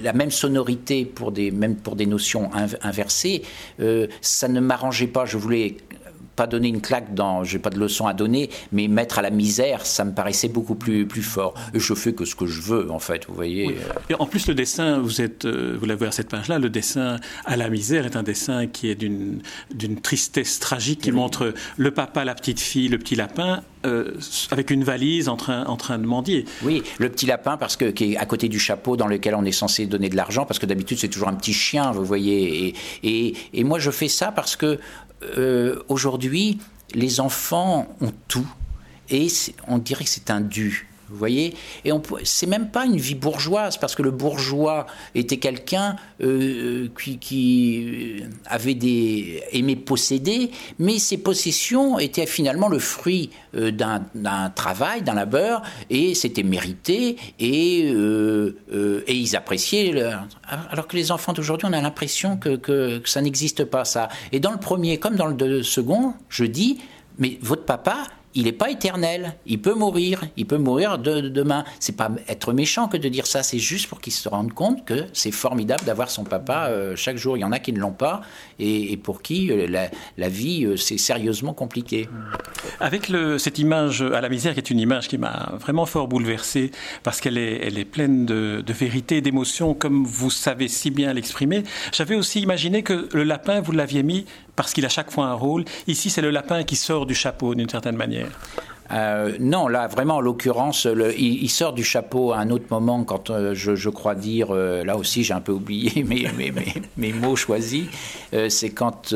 la, 0.01 0.13
même 0.13 0.31
sonorité 0.31 1.05
pour 1.05 1.31
des, 1.31 1.51
même 1.51 1.75
pour 1.75 1.95
des 1.95 2.05
notions 2.05 2.49
inversées, 2.81 3.43
euh, 3.79 4.07
ça 4.21 4.47
ne 4.47 4.59
m'arrangeait 4.59 5.07
pas. 5.07 5.25
Je 5.25 5.37
voulais 5.37 5.77
pas 6.35 6.47
donner 6.47 6.67
une 6.67 6.81
claque 6.81 7.13
dans, 7.13 7.43
j'ai 7.43 7.59
pas 7.59 7.69
de 7.69 7.79
leçon 7.79 8.07
à 8.07 8.13
donner, 8.13 8.49
mais 8.71 8.87
mettre 8.87 9.19
à 9.19 9.21
la 9.21 9.29
misère, 9.29 9.85
ça 9.85 10.03
me 10.03 10.13
paraissait 10.13 10.47
beaucoup 10.47 10.75
plus, 10.75 11.05
plus 11.05 11.21
fort. 11.21 11.53
Et 11.73 11.79
je 11.79 11.93
fais 11.93 12.13
que 12.13 12.25
ce 12.25 12.35
que 12.35 12.45
je 12.45 12.61
veux, 12.61 12.91
en 12.91 12.99
fait, 12.99 13.25
vous 13.27 13.33
voyez. 13.33 13.77
Et 14.09 14.15
en 14.15 14.25
plus, 14.25 14.47
le 14.47 14.55
dessin, 14.55 14.99
vous 14.99 15.21
êtes, 15.21 15.45
euh, 15.45 15.77
vous 15.79 15.85
l'avez 15.85 16.07
à 16.07 16.11
cette 16.11 16.29
page-là, 16.29 16.59
le 16.59 16.69
dessin 16.69 17.17
à 17.45 17.57
la 17.57 17.69
misère 17.69 18.05
est 18.05 18.15
un 18.15 18.23
dessin 18.23 18.67
qui 18.67 18.89
est 18.89 18.95
d'une, 18.95 19.41
d'une 19.73 20.01
tristesse 20.01 20.59
tragique, 20.59 21.01
qui 21.01 21.11
montre 21.11 21.53
le 21.77 21.91
papa, 21.91 22.25
la 22.25 22.35
petite 22.35 22.59
fille, 22.59 22.87
le 22.87 22.97
petit 22.97 23.15
lapin, 23.15 23.61
euh, 23.85 24.13
avec 24.51 24.71
une 24.71 24.83
valise 24.83 25.27
en 25.27 25.35
train, 25.35 25.65
en 25.65 25.75
train 25.75 25.97
de 25.97 26.05
mendier. 26.05 26.45
Oui, 26.63 26.83
le 26.99 27.09
petit 27.09 27.25
lapin, 27.25 27.57
parce 27.57 27.75
que, 27.75 27.85
qui 27.85 28.13
est 28.13 28.17
à 28.17 28.25
côté 28.25 28.47
du 28.47 28.59
chapeau 28.59 28.95
dans 28.95 29.07
lequel 29.07 29.35
on 29.35 29.43
est 29.43 29.51
censé 29.51 29.85
donner 29.85 30.09
de 30.09 30.15
l'argent, 30.15 30.45
parce 30.45 30.59
que 30.59 30.65
d'habitude 30.65 30.97
c'est 30.99 31.09
toujours 31.09 31.27
un 31.27 31.33
petit 31.33 31.53
chien, 31.53 31.91
vous 31.91 32.05
voyez. 32.05 32.67
Et, 32.67 32.75
et, 33.03 33.35
et 33.53 33.63
moi 33.63 33.79
je 33.79 33.91
fais 33.91 34.07
ça 34.07 34.31
parce 34.31 34.55
que 34.55 34.79
euh, 35.37 35.83
aujourd'hui, 35.89 36.59
les 36.93 37.19
enfants 37.19 37.87
ont 38.01 38.13
tout 38.27 38.47
et 39.09 39.27
on 39.67 39.77
dirait 39.77 40.03
que 40.03 40.09
c'est 40.09 40.29
un 40.29 40.41
dû. 40.41 40.87
Vous 41.13 41.19
voyez 41.19 41.53
Et 41.85 41.91
c'est 42.23 42.47
même 42.47 42.71
pas 42.71 42.85
une 42.85 42.97
vie 42.97 43.13
bourgeoise, 43.13 43.77
parce 43.77 43.93
que 43.93 44.01
le 44.01 44.09
bourgeois 44.09 44.87
était 45.13 45.37
quelqu'un 45.37 45.95
euh, 46.21 46.89
qui, 46.99 47.19
qui, 47.19 48.23
avait 48.47 48.73
des 48.73 49.43
aimé 49.51 49.75
posséder, 49.75 50.49
mais 50.79 50.97
ses 50.97 51.17
possessions 51.17 51.99
étaient 51.99 52.25
finalement 52.25 52.67
le 52.67 52.79
fruit 52.79 53.29
euh, 53.55 53.71
d'un 53.71 54.49
travail, 54.49 55.03
d'un 55.03 55.13
labeur, 55.13 55.61
et 55.91 56.15
c'était 56.15 56.43
mérité, 56.43 57.17
et, 57.39 57.91
euh, 57.93 58.55
et 59.05 59.13
ils 59.13 59.35
appréciaient. 59.35 59.93
Alors 60.71 60.87
que 60.87 60.95
les 60.95 61.11
enfants 61.11 61.33
d'aujourd'hui, 61.33 61.67
on 61.69 61.73
a 61.73 61.81
l'impression 61.81 62.37
que, 62.37 62.55
que 62.55 63.01
ça 63.05 63.21
n'existe 63.21 63.65
pas, 63.65 63.85
ça. 63.85 64.09
Et 64.31 64.39
dans 64.39 64.51
le 64.51 64.59
premier, 64.59 64.97
comme 64.97 65.15
dans 65.15 65.27
le 65.27 65.61
second, 65.61 66.15
je 66.29 66.45
dis, 66.45 66.79
mais 67.19 67.37
votre 67.41 67.65
papa, 67.65 68.07
il 68.35 68.45
n'est 68.45 68.51
pas 68.51 68.69
éternel. 68.69 69.35
Il 69.45 69.61
peut 69.61 69.73
mourir. 69.73 70.23
Il 70.37 70.45
peut 70.45 70.57
mourir 70.57 70.97
de, 70.97 71.21
demain. 71.21 71.63
C'est 71.79 71.95
pas 71.95 72.11
être 72.27 72.53
méchant 72.53 72.87
que 72.87 72.97
de 72.97 73.09
dire 73.09 73.27
ça. 73.27 73.43
C'est 73.43 73.59
juste 73.59 73.87
pour 73.87 74.01
qu'il 74.01 74.13
se 74.13 74.27
rende 74.27 74.53
compte 74.53 74.85
que 74.85 75.05
c'est 75.13 75.31
formidable 75.31 75.83
d'avoir 75.85 76.09
son 76.09 76.23
papa 76.23 76.67
euh, 76.69 76.95
chaque 76.95 77.17
jour. 77.17 77.37
Il 77.37 77.41
y 77.41 77.43
en 77.43 77.51
a 77.51 77.59
qui 77.59 77.73
ne 77.73 77.79
l'ont 77.79 77.91
pas 77.91 78.21
et, 78.59 78.97
pour 78.97 79.21
qui 79.21 79.51
euh, 79.51 79.67
la, 80.17 80.29
vie 80.29 80.65
euh, 80.65 80.77
c'est 80.77 80.97
sérieusement 80.97 81.53
compliqué. 81.53 82.07
Avec 82.79 83.11
cette 83.37 83.59
image 83.59 84.01
à 84.01 84.21
la 84.21 84.29
misère, 84.29 84.53
qui 84.53 84.59
est 84.59 84.69
une 84.69 84.79
image 84.79 85.07
qui 85.07 85.17
m'a 85.17 85.53
vraiment 85.59 85.85
fort 85.85 86.07
bouleversé 86.07 86.71
parce 87.03 87.21
qu'elle 87.21 87.37
est, 87.37 87.65
elle 87.65 87.77
est 87.77 87.85
pleine 87.85 88.25
de, 88.25 88.63
de 88.65 88.73
vérité, 88.73 89.21
d'émotion, 89.21 89.73
comme 89.73 90.05
vous 90.05 90.29
savez 90.29 90.67
si 90.67 90.91
bien 90.91 91.13
l'exprimer. 91.13 91.63
J'avais 91.91 92.15
aussi 92.15 92.41
imaginé 92.41 92.83
que 92.83 93.09
le 93.13 93.23
lapin, 93.23 93.61
vous 93.61 93.71
l'aviez 93.71 94.03
mis 94.03 94.25
parce 94.55 94.73
qu'il 94.73 94.85
a 94.85 94.89
chaque 94.89 95.11
fois 95.11 95.25
un 95.25 95.33
rôle. 95.33 95.65
Ici, 95.87 96.09
c'est 96.09 96.21
le 96.21 96.29
lapin 96.29 96.63
qui 96.63 96.75
sort 96.75 97.05
du 97.05 97.15
chapeau 97.15 97.55
d'une 97.55 97.69
certaine 97.69 97.95
manière. 97.95 98.27
Euh, 98.93 99.33
non, 99.39 99.67
là, 99.67 99.87
vraiment, 99.87 100.17
en 100.17 100.21
l'occurrence, 100.21 100.87
il, 101.17 101.49
sort 101.49 101.73
du 101.73 101.83
chapeau 101.83 102.31
à 102.31 102.37
un 102.37 102.49
autre 102.49 102.65
moment 102.69 103.03
quand 103.03 103.29
euh, 103.29 103.53
je, 103.53 103.89
crois 103.89 104.15
dire, 104.15 104.47
euh, 104.51 104.83
là 104.83 104.97
aussi 104.97 105.23
j'ai 105.23 105.33
un 105.33 105.41
peu 105.41 105.51
oublié 105.51 106.03
mes, 106.07 106.27
mes, 106.97 107.13
mots 107.13 107.35
choisis, 107.35 107.85
c'est 108.49 108.71
quand 108.71 109.13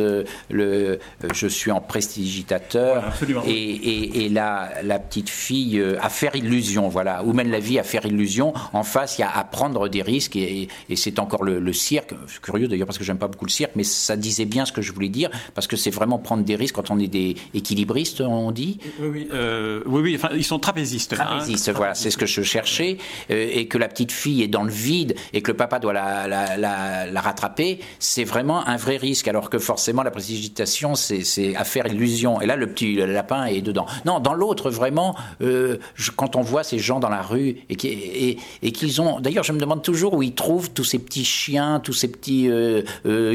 le, 0.50 1.00
je 1.34 1.48
suis 1.48 1.72
en 1.72 1.81
prestidigitateur 1.81 3.03
et, 3.48 4.25
et, 4.25 4.29
la, 4.29 4.69
la, 4.84 5.00
petite 5.00 5.29
fille 5.29 5.84
à 6.01 6.10
faire 6.10 6.36
illusion, 6.36 6.89
voilà, 6.89 7.24
où 7.24 7.34
mène 7.34 7.50
la 7.50 7.60
vie 7.60 7.79
à 7.79 7.84
faire 7.84 8.05
illusion. 8.05 8.53
En 8.74 8.84
face, 8.84 9.17
il 9.17 9.22
y 9.22 9.24
a 9.24 9.36
à 9.36 9.43
prendre 9.43 9.89
des 9.89 10.01
risques 10.01 10.36
et, 10.36 10.67
c'est 10.96 11.19
encore 11.19 11.43
le, 11.43 11.74
cirque. 11.74 12.13
C'est 12.27 12.41
curieux 12.41 12.67
d'ailleurs 12.67 12.88
parce 12.88 12.98
que 12.98 13.03
j'aime 13.03 13.17
pas 13.17 13.27
beaucoup 13.27 13.46
le 13.46 13.51
cirque, 13.51 13.74
mais 13.75 13.84
ça 13.84 14.15
disait 14.15 14.46
bien 14.46 14.65
ce 14.65 14.72
que 14.72 14.81
je 14.81 14.91
voulais 14.91 15.10
dire 15.10 15.29
parce 15.53 15.67
que 15.67 15.75
c'est 15.75 15.91
vraiment 15.91 16.17
prendre 16.17 16.43
des 16.43 16.55
risques 16.55 16.75
quand 16.75 16.91
on 16.91 17.00
est 17.00 17.07
des 17.07 17.36
équilibristes, 17.53 18.22
on 18.22 18.51
dit. 18.51 18.79
Oui, 19.00 19.07
oui. 19.12 19.27
Euh, 19.67 19.83
oui, 19.86 20.01
oui, 20.01 20.15
enfin, 20.15 20.29
ils 20.33 20.43
sont 20.43 20.59
trapézistes. 20.59 21.13
Hein. 21.13 21.17
Trapézistes, 21.17 21.71
voilà, 21.71 21.93
c'est 21.93 22.09
ce 22.09 22.17
que 22.17 22.25
je 22.25 22.41
cherchais. 22.41 22.97
Euh, 23.29 23.50
et 23.51 23.67
que 23.67 23.77
la 23.77 23.88
petite 23.88 24.12
fille 24.12 24.41
est 24.41 24.47
dans 24.47 24.63
le 24.63 24.71
vide 24.71 25.15
et 25.33 25.41
que 25.41 25.51
le 25.51 25.57
papa 25.57 25.79
doit 25.79 25.93
la, 25.93 26.27
la, 26.27 27.05
la, 27.07 27.21
rattraper, 27.21 27.79
c'est 28.00 28.24
vraiment 28.24 28.67
un 28.67 28.77
vrai 28.77 28.97
risque. 28.97 29.27
Alors 29.27 29.50
que 29.50 29.59
forcément, 29.59 30.03
la 30.03 30.12
précipitation, 30.12 30.95
c'est 30.95 31.55
à 31.55 31.63
faire 31.63 31.88
illusion. 31.88 32.41
Et 32.41 32.45
là, 32.45 32.55
le 32.55 32.67
petit 32.67 32.95
lapin 32.95 33.45
est 33.45 33.62
dedans. 33.62 33.86
Non, 34.05 34.19
dans 34.19 34.33
l'autre, 34.33 34.69
vraiment, 34.69 35.15
euh, 35.41 35.77
quand 36.15 36.36
on 36.36 36.41
voit 36.41 36.63
ces 36.63 36.79
gens 36.79 37.00
dans 37.00 37.09
la 37.09 37.21
rue 37.21 37.57
et 37.69 37.75
qu'ils 37.75 37.97
et, 38.00 38.38
et 38.62 38.71
qu'ils 38.71 39.01
ont. 39.01 39.19
D'ailleurs, 39.19 39.43
je 39.43 39.51
me 39.51 39.59
demande 39.59 39.81
toujours 39.81 40.13
où 40.13 40.24
ils 40.24 40.33
trouvent 40.33 40.71
tous 40.71 40.83
ces 40.83 41.00
petits 41.00 41.25
chiens, 41.25 41.79
tous 41.79 41.93
ces 41.93 42.07
petits 42.07 42.50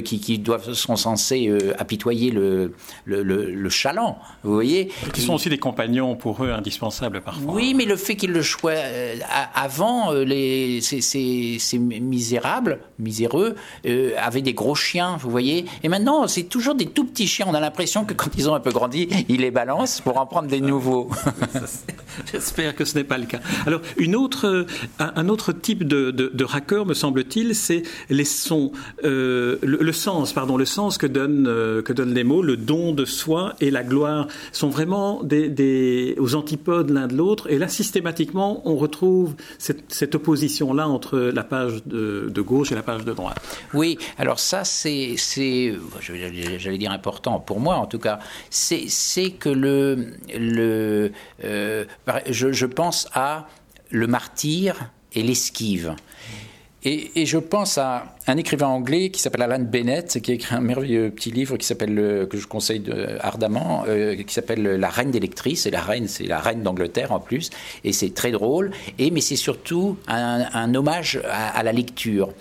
qui, 0.04 0.20
qui, 0.20 0.38
doivent, 0.38 0.72
sont 0.72 0.96
censés 0.96 1.50
apitoyer 1.78 2.30
le, 2.30 2.74
le, 3.04 3.22
le, 3.22 3.68
chaland. 3.68 4.18
Vous 4.42 4.52
voyez 4.52 4.90
Qui 5.12 5.20
sont 5.20 5.34
aussi 5.34 5.48
des 5.48 5.58
compagnons 5.58 6.14
pour 6.22 6.44
eux 6.44 6.52
indispensable 6.52 7.20
parfois. 7.20 7.52
Oui, 7.52 7.74
mais 7.74 7.84
le 7.84 7.96
fait 7.96 8.14
qu'ils 8.14 8.30
le 8.30 8.42
choisissent 8.42 8.62
euh, 8.62 9.16
avant, 9.54 10.12
euh, 10.12 10.22
les, 10.22 10.80
ces, 10.80 11.78
misérables, 11.78 12.78
miséreux, 13.00 13.56
euh, 13.86 14.12
avaient 14.16 14.40
des 14.40 14.54
gros 14.54 14.76
chiens, 14.76 15.16
vous 15.20 15.30
voyez. 15.30 15.64
Et 15.82 15.88
maintenant, 15.88 16.28
c'est 16.28 16.44
toujours 16.44 16.76
des 16.76 16.86
tout 16.86 17.04
petits 17.04 17.26
chiens. 17.26 17.46
On 17.48 17.54
a 17.54 17.60
l'impression 17.60 18.04
que 18.04 18.14
quand 18.14 18.30
ils 18.38 18.48
ont 18.48 18.54
un 18.54 18.60
peu 18.60 18.70
grandi, 18.70 19.08
ils 19.28 19.40
les 19.40 19.50
balancent 19.50 20.00
pour 20.00 20.16
en 20.16 20.26
prendre 20.26 20.46
des 20.46 20.60
nouveaux. 20.60 21.10
J'espère 22.32 22.76
que 22.76 22.84
ce 22.84 22.96
n'est 22.96 23.04
pas 23.04 23.18
le 23.18 23.26
cas. 23.26 23.40
Alors, 23.66 23.80
une 23.96 24.14
autre, 24.14 24.66
un, 25.00 25.28
autre 25.28 25.52
type 25.52 25.82
de, 25.82 26.12
de, 26.12 26.44
raccord, 26.44 26.86
me 26.86 26.94
semble-t-il, 26.94 27.56
c'est 27.56 27.82
les 28.10 28.24
sons, 28.24 28.70
le, 29.02 29.92
sens, 29.92 30.32
pardon, 30.32 30.56
le 30.56 30.66
sens 30.66 30.98
que 30.98 31.08
donnent, 31.08 31.82
que 31.82 31.92
donnent 31.92 32.14
les 32.14 32.24
mots, 32.24 32.42
le 32.42 32.56
don 32.56 32.92
de 32.92 33.04
soi 33.04 33.54
et 33.60 33.72
la 33.72 33.82
gloire 33.82 34.28
sont 34.52 34.68
vraiment 34.68 35.24
des, 35.24 35.48
des 35.48 36.01
aux 36.18 36.34
antipodes 36.34 36.90
l'un 36.90 37.06
de 37.06 37.16
l'autre. 37.16 37.50
Et 37.50 37.58
là, 37.58 37.68
systématiquement, 37.68 38.62
on 38.64 38.76
retrouve 38.76 39.34
cette, 39.58 40.14
opposition-là 40.14 40.88
entre 40.88 41.18
la 41.18 41.44
page 41.44 41.84
de, 41.86 42.40
gauche 42.42 42.72
et 42.72 42.74
la 42.74 42.82
page 42.82 43.04
de 43.04 43.12
droite. 43.12 43.40
Oui, 43.74 43.98
alors 44.18 44.38
ça, 44.38 44.64
c'est, 44.64 45.16
j'allais 46.58 46.78
dire 46.78 46.90
important 46.90 47.38
pour 47.40 47.60
moi 47.60 47.76
en 47.76 47.86
tout 47.86 47.98
cas, 47.98 48.18
c'est 48.50 49.30
que 49.30 49.48
le, 49.48 50.06
le 50.34 51.12
euh, 51.44 51.84
je, 52.28 52.52
je 52.52 52.66
pense 52.66 53.08
à 53.12 53.46
le 53.90 54.06
martyr 54.06 54.90
et 55.14 55.22
l'esquive. 55.22 55.94
Et, 56.84 57.26
je 57.26 57.38
pense 57.38 57.78
à 57.78 58.16
un 58.26 58.36
écrivain 58.36 58.66
anglais 58.66 59.10
qui 59.10 59.20
s'appelle 59.20 59.42
Alan 59.42 59.60
Bennett, 59.60 60.20
qui 60.20 60.32
a 60.32 60.34
écrit 60.34 60.54
un 60.54 60.60
merveilleux 60.60 61.10
petit 61.10 61.30
livre 61.30 61.56
qui 61.56 61.64
s'appelle, 61.64 62.26
que 62.28 62.36
je 62.36 62.46
conseille 62.48 62.82
ardemment, 63.20 63.84
euh, 63.86 64.16
qui 64.16 64.34
s'appelle 64.34 64.62
La 64.62 64.88
Reine 64.88 65.12
d'électrice. 65.12 65.66
Et 65.66 65.70
la 65.70 65.80
reine, 65.80 66.08
c'est 66.08 66.24
la 66.24 66.40
reine 66.40 66.62
d'Angleterre 66.62 67.12
en 67.12 67.20
plus. 67.20 67.50
Et 67.84 67.92
c'est 67.92 68.12
très 68.12 68.32
drôle. 68.32 68.72
Et, 68.98 69.12
mais 69.12 69.20
c'est 69.20 69.36
surtout 69.36 69.96
un, 70.08 70.74
hommage 70.74 71.22
à, 71.30 71.62
la 71.62 71.72
lecture. 71.72 72.32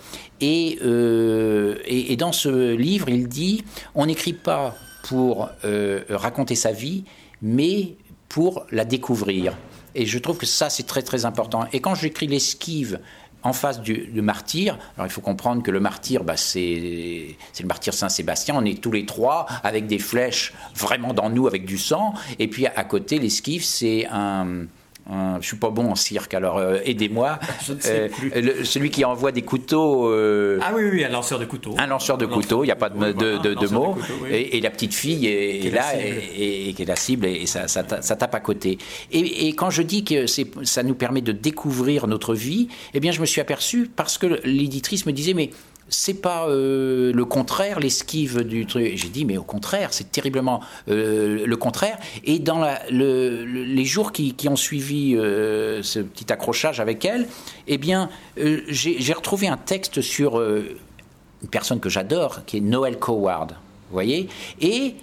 Euh, 0.42 1.76
et, 1.84 2.12
et, 2.12 2.16
dans 2.16 2.32
ce 2.32 2.74
livre, 2.74 3.08
il 3.08 3.28
dit 3.28 3.64
on 3.94 4.06
n'écrit 4.06 4.32
pas 4.32 4.74
pour 5.04 5.50
euh, 5.64 6.00
raconter 6.08 6.54
sa 6.54 6.72
vie, 6.72 7.04
mais 7.42 7.94
pour 8.28 8.66
la 8.70 8.84
découvrir. 8.84 9.56
Et 9.94 10.06
je 10.06 10.18
trouve 10.18 10.38
que 10.38 10.46
ça, 10.46 10.70
c'est 10.70 10.86
très 10.86 11.02
très 11.02 11.26
important. 11.26 11.66
Et 11.72 11.80
quand 11.80 11.94
j'écris 11.94 12.26
l'esquive 12.26 12.98
en 13.42 13.52
face 13.52 13.80
du, 13.80 14.08
martyr. 14.22 14.78
Alors 14.96 15.06
il 15.06 15.12
faut 15.12 15.20
comprendre 15.20 15.62
que 15.62 15.70
le 15.70 15.80
martyr, 15.80 16.24
bah, 16.24 16.36
c'est 16.36 17.36
le 17.60 17.66
martyr 17.66 17.94
Saint-Sébastien. 17.94 18.54
On 18.56 18.64
est 18.64 18.80
tous 18.80 18.92
les 18.92 19.06
trois 19.06 19.46
avec 19.62 19.86
des 19.86 19.98
flèches 19.98 20.52
vraiment 20.74 21.12
dans 21.12 21.30
nous, 21.30 21.46
avec 21.46 21.64
du 21.64 21.78
sang. 21.78 22.14
Et 22.38 22.48
puis 22.48 22.66
à 22.66 22.84
côté, 22.84 23.18
l'esquive, 23.18 23.64
c'est 23.64 24.06
un 24.10 24.66
je 25.10 25.38
je 25.40 25.46
suis 25.46 25.56
pas 25.56 25.70
bon 25.70 25.90
en 25.90 25.94
cirque, 25.94 26.34
alors 26.34 26.58
euh, 26.58 26.78
aidez-moi. 26.84 27.38
Je 27.66 27.72
ne 27.72 27.80
sais 27.80 28.10
euh, 28.36 28.64
celui 28.64 28.90
qui 28.90 29.04
envoie 29.04 29.32
des 29.32 29.42
couteaux. 29.42 30.08
Euh, 30.08 30.58
ah 30.62 30.72
oui, 30.74 30.84
oui, 30.90 31.04
un 31.04 31.08
lanceur 31.08 31.38
de 31.38 31.44
couteaux. 31.44 31.74
Un 31.78 31.86
lanceur 31.86 32.16
de 32.16 32.26
couteaux, 32.26 32.64
il 32.64 32.68
n'y 32.68 32.72
a 32.72 32.76
pas 32.76 32.88
de, 32.88 33.12
de, 33.12 33.68
mots. 33.68 33.96
et, 34.30 34.60
la 34.60 34.70
petite 34.70 34.94
fille 34.94 35.26
est, 35.26 35.70
là 35.74 35.94
et, 35.96 36.72
qui 36.74 36.82
est 36.82 36.86
la 36.86 36.96
cible 36.96 37.26
et 37.26 37.46
ça, 37.46 37.68
ça, 37.68 37.82
tape 37.82 38.34
à 38.34 38.40
côté. 38.40 38.78
Et, 39.10 39.48
quand 39.54 39.70
je 39.70 39.82
dis 39.82 40.04
que 40.04 40.26
ça 40.26 40.82
nous 40.82 40.94
permet 40.94 41.20
de 41.20 41.32
découvrir 41.32 42.06
notre 42.06 42.34
vie, 42.34 42.68
eh 42.94 43.00
bien, 43.00 43.12
je 43.12 43.20
me 43.20 43.26
suis 43.26 43.40
aperçu 43.40 43.90
parce 43.94 44.18
que 44.18 44.40
l'éditrice 44.44 45.06
me 45.06 45.12
disait, 45.12 45.34
mais 45.34 45.50
c'est 45.92 46.14
pas 46.14 46.48
euh, 46.48 47.12
le 47.12 47.24
contraire, 47.24 47.78
l'esquive 47.78 48.42
du 48.42 48.66
truc. 48.66 48.92
J'ai 48.96 49.08
dit, 49.08 49.24
mais 49.24 49.36
au 49.36 49.42
contraire, 49.42 49.92
c'est 49.92 50.10
terriblement 50.10 50.60
euh, 50.88 51.46
le 51.46 51.56
contraire. 51.56 51.98
Et 52.24 52.38
dans 52.38 52.66
les 52.90 53.84
jours 53.84 54.12
qui, 54.12 54.34
ont 54.48 54.56
suivi 54.56 55.14
euh, 55.14 55.82
ce 55.82 56.00
petit 56.00 56.32
accrochage 56.32 56.80
avec 56.80 57.04
elle, 57.04 57.28
eh 57.68 57.78
bien, 57.78 58.08
j'ai 58.36 59.12
retrouvé 59.12 59.48
un 59.48 59.56
texte 59.56 60.00
sur 60.00 60.40
une 60.40 61.48
personne 61.50 61.78
que 61.78 61.88
j'adore, 61.88 62.44
qui 62.46 62.56
est 62.56 62.60
Noël 62.60 62.98
Coward. 62.98 63.50
Vous 63.50 63.92
voyez 63.92 64.28
Et 64.60 64.94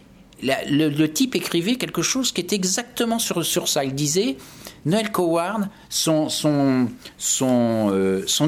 le, 0.41 1.05
type 1.07 1.35
écrivait 1.35 1.75
quelque 1.75 2.01
chose 2.01 2.31
qui 2.31 2.41
est 2.41 2.51
exactement 2.51 3.19
sur, 3.19 3.67
ça. 3.67 3.83
Il 3.83 3.93
disait, 3.93 4.37
Noël 4.85 5.11
Coward, 5.11 5.69
son 5.89 6.89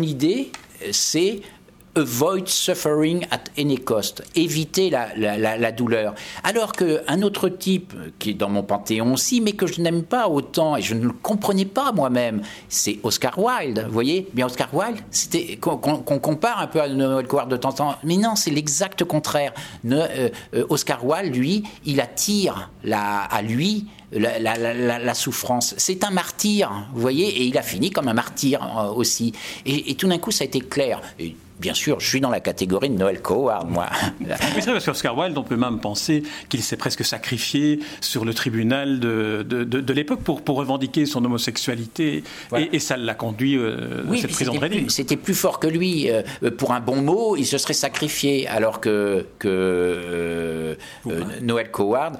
idée, 0.01 0.51
c'est 0.91 1.41
avoid 1.95 2.47
suffering 2.47 3.25
at 3.31 3.43
any 3.57 3.77
cost, 3.77 4.23
éviter 4.35 4.89
la, 4.89 5.09
la, 5.17 5.71
douleur. 5.71 6.13
Alors 6.43 6.73
qu'un 6.73 7.21
autre 7.21 7.49
type, 7.49 7.93
qui 8.19 8.31
est 8.31 8.33
dans 8.33 8.49
mon 8.49 8.63
panthéon 8.63 9.13
aussi, 9.13 9.41
mais 9.41 9.53
que 9.53 9.67
je 9.67 9.81
n'aime 9.81 10.03
pas 10.03 10.27
autant, 10.27 10.77
et 10.77 10.81
je 10.81 10.93
ne 10.93 11.03
le 11.03 11.11
comprenais 11.11 11.65
pas 11.65 11.91
moi-même, 11.91 12.41
c'est 12.69 12.99
Oscar 13.03 13.37
Wilde. 13.37 13.83
Vous 13.87 13.93
voyez? 13.93 14.27
Bien, 14.33 14.45
Oscar 14.45 14.69
Wilde, 14.73 14.99
c'était 15.11 15.57
qu'on 15.57 15.77
compare 15.77 16.59
un 16.59 16.67
peu 16.67 16.81
à 16.81 16.87
Noël 16.87 17.27
Coward 17.27 17.49
de 17.49 17.57
temps 17.57 17.69
en 17.69 17.73
temps, 17.73 17.95
mais 18.03 18.17
non, 18.17 18.35
c'est 18.35 18.51
l'exact 18.51 19.03
contraire. 19.03 19.53
Euh, 19.89 20.29
euh, 20.53 20.65
Oscar 20.69 21.05
Wilde, 21.05 21.35
lui, 21.35 21.63
il 21.85 21.99
attire 22.01 22.69
à 22.91 23.41
lui 23.41 23.87
la, 24.11 24.39
la, 24.39 25.13
souffrance. 25.13 25.73
C'est 25.77 26.03
un 26.03 26.11
martyr, 26.11 26.69
vous 26.93 27.01
voyez, 27.01 27.27
et 27.27 27.43
il 27.45 27.57
a 27.57 27.61
fini 27.61 27.91
comme 27.91 28.07
un 28.07 28.13
martyr 28.13 28.61
euh, 28.61 28.91
aussi. 28.91 29.33
Et 29.65 29.95
tout 29.95 30.07
d'un 30.07 30.17
coup, 30.17 30.31
ça 30.31 30.43
a 30.43 30.47
été 30.47 30.59
clair 30.59 31.01
bien 31.61 31.73
sûr, 31.75 31.99
je 31.99 32.07
suis 32.07 32.19
dans 32.19 32.31
la 32.31 32.39
catégorie 32.39 32.89
de 32.89 32.97
Noël 32.97 33.21
Coward, 33.21 33.69
moi. 33.69 33.87
Mais 34.19 34.35
c'est 34.55 34.61
vrai, 34.61 34.73
parce 34.73 34.85
qu'Oscar 34.85 35.15
Wilde, 35.15 35.37
on 35.37 35.43
peut 35.43 35.55
même 35.55 35.79
penser 35.79 36.23
qu'il 36.49 36.63
s'est 36.63 36.75
presque 36.75 37.05
sacrifié 37.05 37.79
sur 38.01 38.25
le 38.25 38.33
tribunal 38.33 38.99
de, 38.99 39.43
de, 39.43 39.93
l'époque 39.93 40.21
pour, 40.21 40.41
pour 40.41 40.57
revendiquer 40.57 41.05
son 41.05 41.23
homosexualité, 41.23 42.23
et, 42.57 42.79
ça 42.79 42.97
l'a 42.97 43.13
conduit 43.13 43.57
euh, 43.57 44.03
à 44.11 44.17
cette 44.17 44.31
prison 44.31 44.53
de 44.53 44.89
C'était 44.89 45.15
plus 45.15 45.35
fort 45.35 45.59
que 45.59 45.67
lui. 45.67 46.09
Euh, 46.09 46.23
pour 46.57 46.73
un 46.73 46.79
bon 46.79 47.01
mot, 47.01 47.35
il 47.37 47.45
se 47.45 47.59
serait 47.59 47.73
sacrifié, 47.73 48.47
alors 48.47 48.81
que, 48.81 49.27
que 49.37 49.47
euh, 49.47 50.75
Noël 51.41 51.69
Coward 51.69 52.17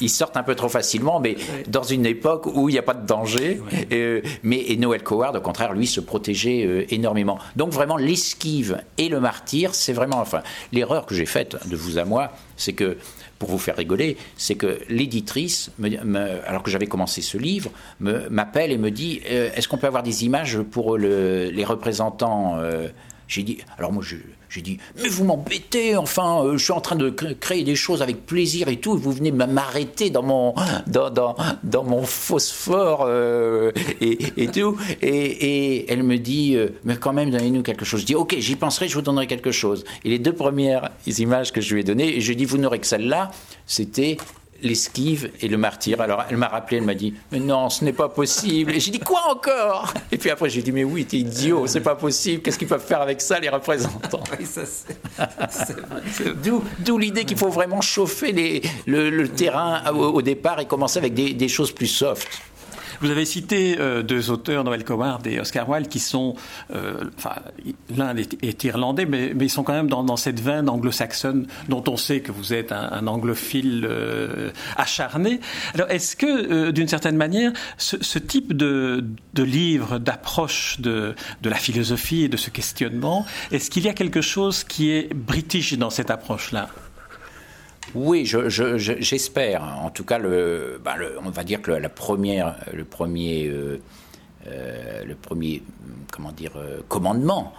ils 0.00 0.10
sortent 0.10 0.36
un 0.36 0.42
peu 0.42 0.54
trop 0.54 0.68
facilement, 0.68 1.20
mais 1.20 1.36
dans 1.68 1.82
une 1.82 2.06
époque 2.06 2.46
où 2.46 2.68
il 2.68 2.72
n'y 2.72 2.78
a 2.78 2.82
pas 2.82 2.94
de 2.94 3.06
danger. 3.06 3.60
Euh, 3.92 4.20
mais 4.42 4.62
et 4.68 4.76
Noël 4.76 5.02
Coward, 5.02 5.36
au 5.36 5.40
contraire, 5.40 5.72
lui, 5.72 5.86
se 5.86 6.00
protégeait 6.00 6.64
euh, 6.64 6.84
énormément. 6.90 7.38
Donc 7.56 7.72
vraiment, 7.72 7.96
l'esquive 7.96 8.82
et 8.98 9.08
le 9.08 9.20
martyr, 9.20 9.74
c'est 9.74 9.92
vraiment, 9.92 10.18
enfin, 10.18 10.42
l'erreur 10.72 11.06
que 11.06 11.14
j'ai 11.14 11.26
faite 11.26 11.56
de 11.68 11.76
vous 11.76 11.98
à 11.98 12.04
moi, 12.04 12.32
c'est 12.56 12.72
que 12.72 12.96
pour 13.38 13.50
vous 13.50 13.58
faire 13.58 13.76
rigoler, 13.76 14.16
c'est 14.36 14.54
que 14.54 14.78
l'éditrice, 14.88 15.70
alors 16.46 16.62
que 16.62 16.70
j'avais 16.70 16.86
commencé 16.86 17.20
ce 17.20 17.36
livre, 17.36 17.70
m'appelle 18.00 18.72
et 18.72 18.78
me 18.78 18.90
dit 18.90 19.20
euh, 19.30 19.50
Est-ce 19.54 19.68
qu'on 19.68 19.76
peut 19.76 19.86
avoir 19.86 20.02
des 20.02 20.24
images 20.24 20.58
pour 20.62 20.96
les 20.96 21.64
représentants 21.64 22.58
J'ai 23.28 23.42
dit 23.42 23.58
Alors 23.76 23.92
moi, 23.92 24.02
je, 24.02 24.16
j'ai 24.48 24.62
dit, 24.62 24.78
mais 25.02 25.08
vous 25.08 25.24
m'embêtez, 25.24 25.96
enfin, 25.96 26.44
euh, 26.44 26.56
je 26.56 26.64
suis 26.64 26.72
en 26.72 26.80
train 26.80 26.96
de 26.96 27.10
créer 27.10 27.64
des 27.64 27.74
choses 27.74 28.02
avec 28.02 28.26
plaisir 28.26 28.68
et 28.68 28.76
tout, 28.76 28.96
et 28.96 28.98
vous 28.98 29.12
venez 29.12 29.32
m'arrêter 29.32 30.10
dans 30.10 30.22
mon, 30.22 30.54
dans, 30.86 31.10
dans, 31.10 31.36
dans 31.64 31.84
mon 31.84 32.02
phosphore 32.02 33.04
euh, 33.06 33.72
et, 34.00 34.46
tout. 34.48 34.76
Et, 35.02 35.90
elle 35.90 36.02
me 36.02 36.16
dit, 36.18 36.54
euh, 36.56 36.68
mais 36.84 36.96
quand 36.96 37.12
même, 37.12 37.30
donnez-nous 37.30 37.62
quelque 37.62 37.84
chose. 37.84 38.00
Je 38.00 38.06
dis, 38.06 38.14
ok, 38.14 38.36
j'y 38.38 38.56
penserai, 38.56 38.88
je 38.88 38.94
vous 38.94 39.02
donnerai 39.02 39.26
quelque 39.26 39.52
chose. 39.52 39.84
Et 40.04 40.10
les 40.10 40.18
deux 40.18 40.32
premières 40.32 40.90
images 41.06 41.52
que 41.52 41.60
je 41.60 41.74
lui 41.74 41.80
ai 41.80 41.84
données, 41.84 42.16
et 42.16 42.20
je 42.20 42.32
dit, 42.32 42.44
vous 42.44 42.58
n'aurez 42.58 42.78
que 42.78 42.86
celle-là, 42.86 43.30
c'était 43.66 44.16
l'esquive 44.62 45.30
et 45.40 45.48
le 45.48 45.56
martyr. 45.56 46.00
Alors 46.00 46.24
elle 46.28 46.36
m'a 46.36 46.48
rappelé, 46.48 46.78
elle 46.78 46.84
m'a 46.84 46.94
dit 46.94 47.14
Mais 47.32 47.40
non, 47.40 47.70
ce 47.70 47.84
n'est 47.84 47.92
pas 47.92 48.08
possible. 48.08 48.72
Et 48.72 48.80
j'ai 48.80 48.90
dit 48.90 49.00
Quoi 49.00 49.22
encore? 49.30 49.92
Et 50.12 50.18
puis 50.18 50.30
après 50.30 50.48
j'ai 50.48 50.62
dit 50.62 50.72
Mais 50.72 50.84
oui, 50.84 51.04
t'es 51.04 51.18
idiot, 51.18 51.66
c'est 51.66 51.80
pas 51.80 51.96
possible. 51.96 52.42
Qu'est-ce 52.42 52.58
qu'ils 52.58 52.68
peuvent 52.68 52.84
faire 52.84 53.00
avec 53.00 53.20
ça, 53.20 53.38
les 53.38 53.48
représentants? 53.48 54.22
D'où 56.84 56.98
l'idée 56.98 57.24
qu'il 57.24 57.38
faut 57.38 57.48
vraiment 57.48 57.80
chauffer 57.80 58.32
les, 58.32 58.62
le, 58.86 59.26
terrain 59.28 59.82
au, 59.92 60.22
départ 60.22 60.60
et 60.60 60.66
commencer 60.66 60.98
avec 60.98 61.14
des, 61.14 61.32
des 61.32 61.48
choses 61.48 61.72
plus 61.72 61.86
soft. 61.86 62.28
Vous 63.00 63.10
avez 63.10 63.24
cité 63.24 63.76
euh, 63.78 64.02
deux 64.02 64.30
auteurs, 64.30 64.64
Noël 64.64 64.84
Coward 64.84 65.26
et 65.26 65.40
Oscar 65.40 65.68
Wilde, 65.68 65.88
qui 65.88 65.98
sont, 65.98 66.34
euh, 66.74 67.04
enfin, 67.16 67.36
l'un 67.96 68.16
est, 68.16 68.64
irlandais, 68.64 69.06
mais, 69.06 69.32
ils 69.40 69.50
sont 69.50 69.62
quand 69.62 69.72
même 69.72 69.88
dans, 69.88 70.16
cette 70.16 70.40
veine 70.40 70.68
anglo-saxonne 70.68 71.46
dont 71.68 71.84
on 71.88 71.96
sait 71.96 72.20
que 72.20 72.32
vous 72.32 72.54
êtes 72.54 72.72
un, 72.72 73.06
anglophile 73.06 73.86
euh, 73.88 74.50
acharné. 74.76 75.40
Alors, 75.74 75.90
est-ce 75.90 76.16
que, 76.16 76.70
d'une 76.70 76.88
certaine 76.88 77.16
manière, 77.16 77.52
ce, 77.76 78.18
type 78.18 78.54
de, 78.54 79.04
de 79.34 79.42
livre, 79.42 79.98
d'approche 79.98 80.80
de, 80.80 81.14
de 81.42 81.50
la 81.50 81.56
philosophie 81.56 82.24
et 82.24 82.28
de 82.28 82.36
ce 82.36 82.50
questionnement, 82.50 83.26
est-ce 83.52 83.70
qu'il 83.70 83.84
y 83.84 83.88
a 83.88 83.94
quelque 83.94 84.20
chose 84.20 84.64
qui 84.64 84.90
est 84.90 85.14
british 85.14 85.74
dans 85.74 85.90
cette 85.90 86.10
approche-là? 86.10 86.68
Oui, 87.94 88.26
j'espère. 88.26 89.62
en 89.62 89.90
tout 89.90 90.04
cas, 90.04 90.18
bah, 90.18 90.96
le, 90.96 91.18
on 91.24 91.30
va 91.30 91.44
dire 91.44 91.62
que 91.62 91.70
la 91.70 91.88
première, 91.88 92.56
le 92.72 92.84
premier, 92.84 93.46
euh, 93.46 93.80
euh, 94.48 95.04
le 95.04 95.14
premier, 95.14 95.62
comment 96.12 96.32
dire, 96.32 96.52
euh, 96.56 96.80
commandement 96.88 97.52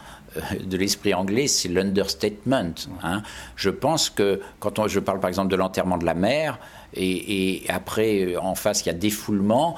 de 0.63 0.77
l'esprit 0.77 1.13
anglais, 1.13 1.47
c'est 1.47 1.69
l'understatement. 1.69 2.73
Hein. 3.01 3.23
Je 3.55 3.69
pense 3.69 4.09
que 4.09 4.41
quand 4.59 4.77
on, 4.77 4.87
je 4.87 4.99
parle 4.99 5.19
par 5.19 5.29
exemple 5.29 5.49
de 5.49 5.55
l'enterrement 5.55 5.97
de 5.97 6.05
la 6.05 6.13
mère, 6.13 6.59
et, 6.93 7.63
et, 7.63 7.69
après 7.69 8.35
en 8.35 8.53
face 8.53 8.81
il 8.81 8.87
y 8.87 8.89
a 8.89 8.93
défoulement, 8.93 9.75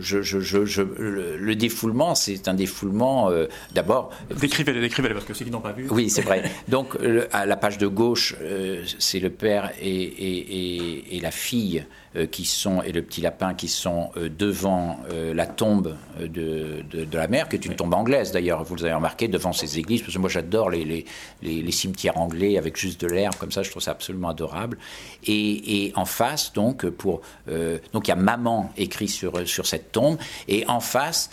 je, 0.00 0.22
je, 0.22 0.82
le, 0.82 1.54
défoulement, 1.54 2.14
c'est 2.14 2.48
un 2.48 2.54
défoulement 2.54 3.30
euh, 3.30 3.46
d'abord. 3.74 4.10
Décrivez-le, 4.40 4.80
décrivez-le, 4.80 5.14
parce 5.14 5.26
que 5.26 5.34
ceux 5.34 5.44
qui 5.44 5.50
n'ont 5.50 5.60
pas 5.60 5.72
vu. 5.72 5.86
Oui, 5.90 6.10
c'est 6.10 6.22
vrai. 6.22 6.44
Donc, 6.68 6.96
à 7.32 7.46
la 7.46 7.56
page 7.56 7.78
de 7.78 7.86
gauche, 7.86 8.36
euh, 8.40 8.84
c'est 8.98 9.20
le 9.20 9.30
père 9.30 9.72
et, 9.80 11.16
et, 11.16 11.20
la 11.20 11.30
fille 11.30 11.78
euh, 11.80 12.01
qui 12.30 12.44
sont, 12.44 12.82
et 12.82 12.92
le 12.92 13.02
petit 13.02 13.20
lapin 13.20 13.54
qui 13.54 13.68
sont 13.68 14.10
devant 14.38 14.98
la 15.10 15.46
tombe 15.46 15.96
de, 16.20 16.84
de, 16.90 17.16
la 17.16 17.26
mère, 17.26 17.48
qui 17.48 17.56
est 17.56 17.64
une 17.64 17.74
tombe 17.74 17.94
anglaise 17.94 18.32
d'ailleurs, 18.32 18.64
vous 18.64 18.84
avez 18.84 18.92
remarqué, 18.92 19.28
devant 19.28 19.52
ces 19.52 19.78
églises, 19.78 20.02
parce 20.02 20.14
que 20.14 20.18
moi 20.18 20.28
j'adore 20.28 20.70
les, 20.70 20.84
les, 20.84 21.04
les, 21.42 21.72
cimetières 21.72 22.18
anglais 22.18 22.58
avec 22.58 22.76
juste 22.76 23.00
de 23.00 23.06
l'herbe, 23.06 23.34
comme 23.36 23.52
ça, 23.52 23.62
je 23.62 23.70
trouve 23.70 23.82
ça 23.82 23.92
absolument 23.92 24.28
adorable. 24.28 24.78
Et, 25.26 25.92
en 25.94 26.04
face, 26.04 26.52
donc, 26.52 26.86
pour. 26.86 27.22
donc, 27.46 28.08
il 28.08 28.10
y 28.10 28.12
a 28.12 28.16
maman 28.16 28.70
écrit 28.76 29.08
sur, 29.08 29.46
sur 29.48 29.66
cette 29.66 29.92
tombe, 29.92 30.18
et 30.48 30.66
en 30.68 30.80
face, 30.80 31.30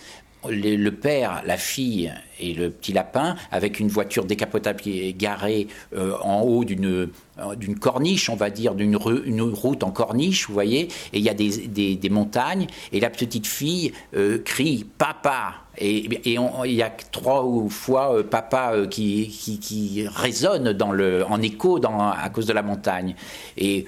le, 0.48 0.90
père, 0.92 1.42
la 1.46 1.58
fille 1.58 2.14
et 2.40 2.54
le 2.54 2.70
petit 2.70 2.94
lapin, 2.94 3.36
avec 3.52 3.80
une 3.80 3.90
voiture 3.90 4.26
décapotable 4.26 4.82
garée 5.18 5.68
euh, 5.96 6.14
en 6.22 6.42
haut 6.42 6.64
d'une 6.64 7.10
d'une 7.56 7.80
corniche, 7.80 8.30
on 8.30 8.36
va 8.36 8.50
dire, 8.50 8.76
d'une 8.76 9.00
une 9.24 9.42
route 9.42 9.84
en 9.84 9.92
corniche, 9.92 10.48
vous 10.48 10.54
voyez, 10.54 10.90
et 11.14 11.20
il 11.20 11.22
y 11.22 11.30
a 11.30 11.34
des, 11.34 11.96
des, 11.96 12.10
montagnes, 12.10 12.68
et 12.92 13.00
la 13.00 13.10
petite 13.10 13.48
fille 13.48 13.94
euh, 14.14 14.40
crie 14.40 14.86
papa, 14.98 15.54
et, 15.78 16.10
il 16.26 16.74
y 16.74 16.82
a 16.82 16.90
trois 16.90 17.46
fois 17.70 18.18
euh, 18.18 18.24
papa 18.24 18.74
qui, 18.92 19.30
qui, 19.62 20.06
résonne 20.06 20.74
dans 20.74 20.92
le, 20.92 21.24
en 21.26 21.42
écho 21.42 21.80
à 21.86 22.30
cause 22.30 22.46
de 22.46 22.54
la 22.54 22.62
montagne. 22.62 23.16
Et 23.56 23.86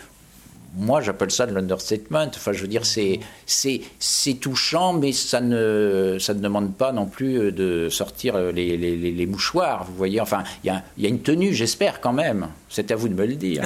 moi, 0.76 1.02
j'appelle 1.02 1.32
ça 1.32 1.46
de 1.46 1.54
l'understatement. 1.54 2.26
Enfin, 2.28 2.54
je 2.54 2.62
veux 2.62 2.68
dire, 2.68 2.86
c'est, 2.86 3.20
c'est, 3.46 3.82
c'est 4.00 4.36
touchant, 4.36 4.94
mais 4.94 5.12
ça 5.12 5.42
ne, 5.42 6.18
ça 6.20 6.34
ne 6.34 6.40
demande 6.40 6.74
pas 6.74 6.94
non 6.94 7.08
plus 7.08 7.38
euh, 7.38 7.52
de 7.52 7.90
sortir 7.90 8.36
euh, 8.36 8.52
les, 8.52 8.78
les, 8.78 8.96
les 8.96 9.26
mouchoirs. 9.26 9.84
Vous 9.86 9.96
voyez, 9.96 10.22
enfin, 10.22 10.44
il 10.64 10.68
y 10.68 10.70
a, 10.70 10.84
y 10.98 11.06
a, 11.06 11.10
une 11.10 11.22
tenue, 11.22 11.54
j'espère 11.54 12.00
quand 12.00 12.14
même. 12.14 12.48
C'est 12.70 12.92
à 12.92 12.96
vous 12.96 13.10
de 13.10 13.14
me 13.14 13.26
le 13.26 13.36
dire. 13.36 13.64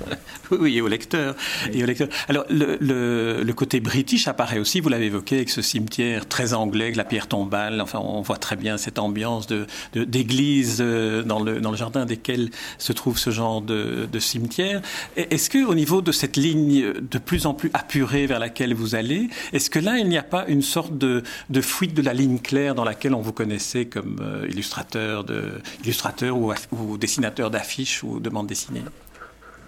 oui, 0.50 0.78
et 0.78 0.80
au 0.80 0.88
lecteur. 0.88 1.34
Et 1.72 1.82
au 1.82 1.86
lecteur. 1.86 2.08
Alors, 2.28 2.46
le, 2.48 2.78
le, 2.80 3.52
côté 3.52 3.80
british 3.80 4.26
apparaît 4.26 4.58
aussi, 4.58 4.80
vous 4.80 4.88
l'avez 4.88 5.06
évoqué, 5.06 5.36
avec 5.36 5.50
ce 5.50 5.60
cimetière 5.60 6.26
très 6.26 6.54
anglais, 6.54 6.84
avec 6.84 6.96
la 6.96 7.04
pierre 7.04 7.26
tombale. 7.26 7.82
Enfin, 7.82 7.98
on 7.98 8.22
voit 8.22 8.38
très 8.38 8.56
bien 8.56 8.78
cette 8.78 8.98
ambiance 8.98 9.46
de, 9.48 9.66
d'église 9.94 10.78
euh, 10.80 11.22
dans 11.22 11.40
le, 11.40 11.60
dans 11.60 11.72
le 11.72 11.76
jardin 11.76 12.06
desquels 12.06 12.48
se 12.78 12.94
trouve 12.94 13.18
ce 13.18 13.28
genre 13.28 13.60
de, 13.60 14.08
de 14.10 14.18
cimetière. 14.18 14.80
Est-ce 15.16 15.50
que, 15.50 15.62
au 15.66 15.74
niveau 15.74 16.00
de 16.00 16.12
cette 16.12 16.37
ligne 16.38 16.92
de 16.92 17.18
plus 17.18 17.46
en 17.46 17.54
plus 17.54 17.70
apurée 17.74 18.26
vers 18.26 18.38
laquelle 18.38 18.74
vous 18.74 18.94
allez, 18.94 19.28
est-ce 19.52 19.70
que 19.70 19.78
là, 19.78 19.98
il 19.98 20.08
n'y 20.08 20.18
a 20.18 20.22
pas 20.22 20.46
une 20.48 20.62
sorte 20.62 20.96
de, 20.96 21.22
fuite 21.60 21.94
de 21.94 22.02
la 22.02 22.14
ligne 22.14 22.38
claire 22.38 22.74
dans 22.74 22.84
laquelle 22.84 23.14
on 23.14 23.20
vous 23.20 23.32
connaissait 23.32 23.86
comme 23.86 24.18
euh, 24.20 24.46
illustrateur, 24.48 25.24
de, 25.24 25.60
illustrateur 25.82 26.36
ou, 26.36 26.98
dessinateur 26.98 27.50
d'affiches 27.50 28.02
ou 28.02 28.20
de 28.20 28.30
bandes 28.30 28.46
dessinées 28.46 28.82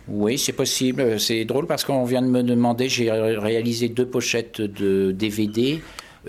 oui, 0.09 0.38
c'est 0.38 0.54
possible. 0.54 1.20
C'est 1.20 1.44
drôle 1.44 1.68
parce 1.68 1.85
qu'on 1.85 2.04
vient 2.04 2.22
de 2.22 2.26
me 2.26 2.42
demander, 2.42 2.88
j'ai 2.88 3.12
réalisé 3.12 3.88
deux 3.88 4.06
pochettes 4.06 4.61
de 4.61 5.12
DVD 5.12 5.80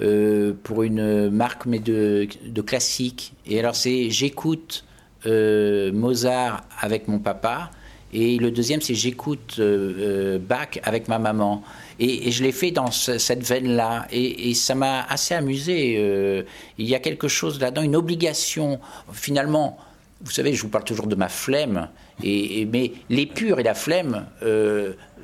euh, 0.01 0.53
pour 0.61 0.83
une 0.83 1.31
marque 1.31 1.65
mais 1.65 1.79
de, 1.79 2.27
de 2.45 2.61
classique. 2.61 3.33
Et 3.47 3.59
alors 3.59 3.75
c'est 3.75 4.11
j'écoute 4.11 4.85
euh, 5.25 5.91
Mozart 5.91 6.63
avec 6.79 7.07
mon 7.07 7.19
papa 7.19 7.71
et 8.13 8.37
le 8.37 8.51
deuxième, 8.51 8.81
c'est 8.81 8.95
j'écoute 8.95 9.55
euh, 9.59 9.93
euh, 10.35 10.39
Bach 10.39 10.79
avec 10.83 11.07
ma 11.07 11.17
maman. 11.17 11.63
Et, 11.99 12.31
je 12.31 12.43
l'ai 12.43 12.51
fait 12.51 12.71
dans 12.71 12.91
cette 12.91 13.43
veine-là. 13.43 14.07
Et, 14.11 14.53
ça 14.53 14.75
m'a 14.75 15.03
assez 15.03 15.33
amusé. 15.33 15.95
Euh, 15.97 16.43
il 16.77 16.87
y 16.87 16.95
a 16.95 16.99
quelque 16.99 17.27
chose 17.27 17.59
là-dedans, 17.59 17.83
une 17.83 17.95
obligation. 17.95 18.79
Finalement, 19.13 19.77
vous 20.21 20.31
savez, 20.31 20.53
je 20.53 20.61
vous 20.61 20.69
parle 20.69 20.83
toujours 20.83 21.07
de 21.07 21.15
ma 21.15 21.29
flemme. 21.29 21.89
Et, 22.23 22.65
mais 22.65 22.91
l'épure 23.09 23.59
et 23.59 23.63
la 23.63 23.73
flemme, 23.73 24.25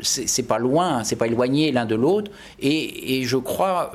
c'est 0.01 0.47
pas 0.47 0.57
loin, 0.57 1.03
c'est 1.03 1.15
pas 1.15 1.27
éloigné 1.27 1.71
l'un 1.71 1.85
de 1.85 1.95
l'autre. 1.95 2.31
Et, 2.59 3.23
je 3.25 3.37
crois 3.37 3.93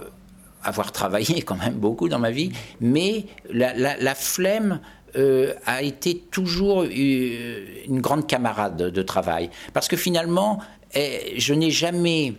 avoir 0.64 0.92
travaillé 0.92 1.42
quand 1.46 1.56
même 1.56 1.74
beaucoup 1.74 2.08
dans 2.08 2.18
ma 2.18 2.30
vie, 2.30 2.52
mais 2.80 3.24
la 3.50 4.14
flemme 4.14 4.80
euh, 5.14 5.52
a 5.66 5.82
été 5.82 6.16
toujours 6.30 6.84
euh, 6.84 7.64
une 7.86 8.00
grande 8.00 8.26
camarade 8.26 8.78
de 8.78 9.02
travail. 9.02 9.50
Parce 9.74 9.86
que 9.86 9.96
finalement, 9.96 10.58
eh, 10.94 11.34
je 11.36 11.52
n'ai 11.52 11.70
jamais 11.70 12.32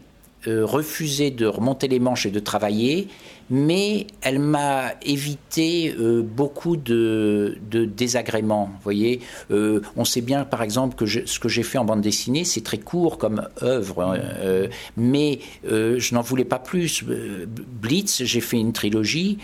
euh, 0.47 0.65
refusé 0.65 1.29
de 1.29 1.45
remonter 1.45 1.87
les 1.87 1.99
manches 1.99 2.25
et 2.25 2.31
de 2.31 2.39
travailler, 2.39 3.09
mais 3.51 4.07
elle 4.21 4.39
m'a 4.39 4.93
évité 5.05 5.93
beaucoup 6.23 6.75
de, 6.75 7.59
désagréments. 7.69 8.71
Voyez, 8.83 9.19
on 9.51 10.05
sait 10.05 10.21
bien, 10.21 10.43
par 10.43 10.63
exemple, 10.63 10.95
que 10.95 11.05
ce 11.05 11.39
que 11.39 11.49
j'ai 11.49 11.63
fait 11.63 11.77
en 11.77 11.85
bande 11.85 12.01
dessinée, 12.01 12.45
c'est 12.45 12.63
très 12.63 12.79
court 12.79 13.17
comme 13.17 13.47
œuvre, 13.61 14.01
hein, 14.01 14.19
mais 14.95 15.39
je 15.69 16.15
n'en 16.15 16.21
voulais 16.21 16.45
pas 16.45 16.59
plus. 16.59 17.03
Blitz, 17.03 18.23
j'ai 18.23 18.41
fait 18.41 18.57
une 18.57 18.71
trilogie, 18.71 19.37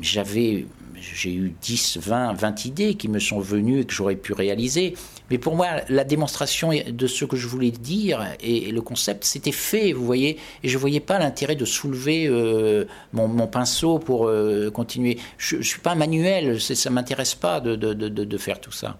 j'avais 0.00 0.66
j'ai 1.00 1.32
eu 1.32 1.54
10, 1.60 1.98
20, 1.98 2.34
20 2.34 2.64
idées 2.64 2.94
qui 2.94 3.08
me 3.08 3.18
sont 3.18 3.40
venues 3.40 3.80
et 3.80 3.84
que 3.84 3.92
j'aurais 3.92 4.16
pu 4.16 4.32
réaliser. 4.32 4.94
Mais 5.30 5.38
pour 5.38 5.56
moi, 5.56 5.66
la 5.88 6.04
démonstration 6.04 6.70
de 6.88 7.06
ce 7.06 7.24
que 7.24 7.36
je 7.36 7.46
voulais 7.46 7.70
dire 7.70 8.26
et, 8.40 8.70
le 8.70 8.80
concept, 8.82 9.24
c'était 9.24 9.52
fait, 9.52 9.92
vous 9.92 10.04
voyez. 10.04 10.38
Et 10.62 10.68
je 10.68 10.74
ne 10.74 10.80
voyais 10.80 11.00
pas 11.00 11.18
l'intérêt 11.18 11.56
de 11.56 11.64
soulever 11.64 12.26
euh, 12.26 12.84
mon, 13.12 13.46
pinceau 13.46 13.98
pour 13.98 14.28
euh, 14.28 14.70
continuer. 14.70 15.18
Je 15.38 15.56
ne 15.56 15.62
suis 15.62 15.80
pas 15.80 15.94
manuel, 15.94 16.60
ça 16.60 16.90
ne 16.90 16.94
m'intéresse 16.94 17.34
pas 17.34 17.60
de, 17.60 18.38
faire 18.38 18.60
tout 18.60 18.72
ça. 18.72 18.98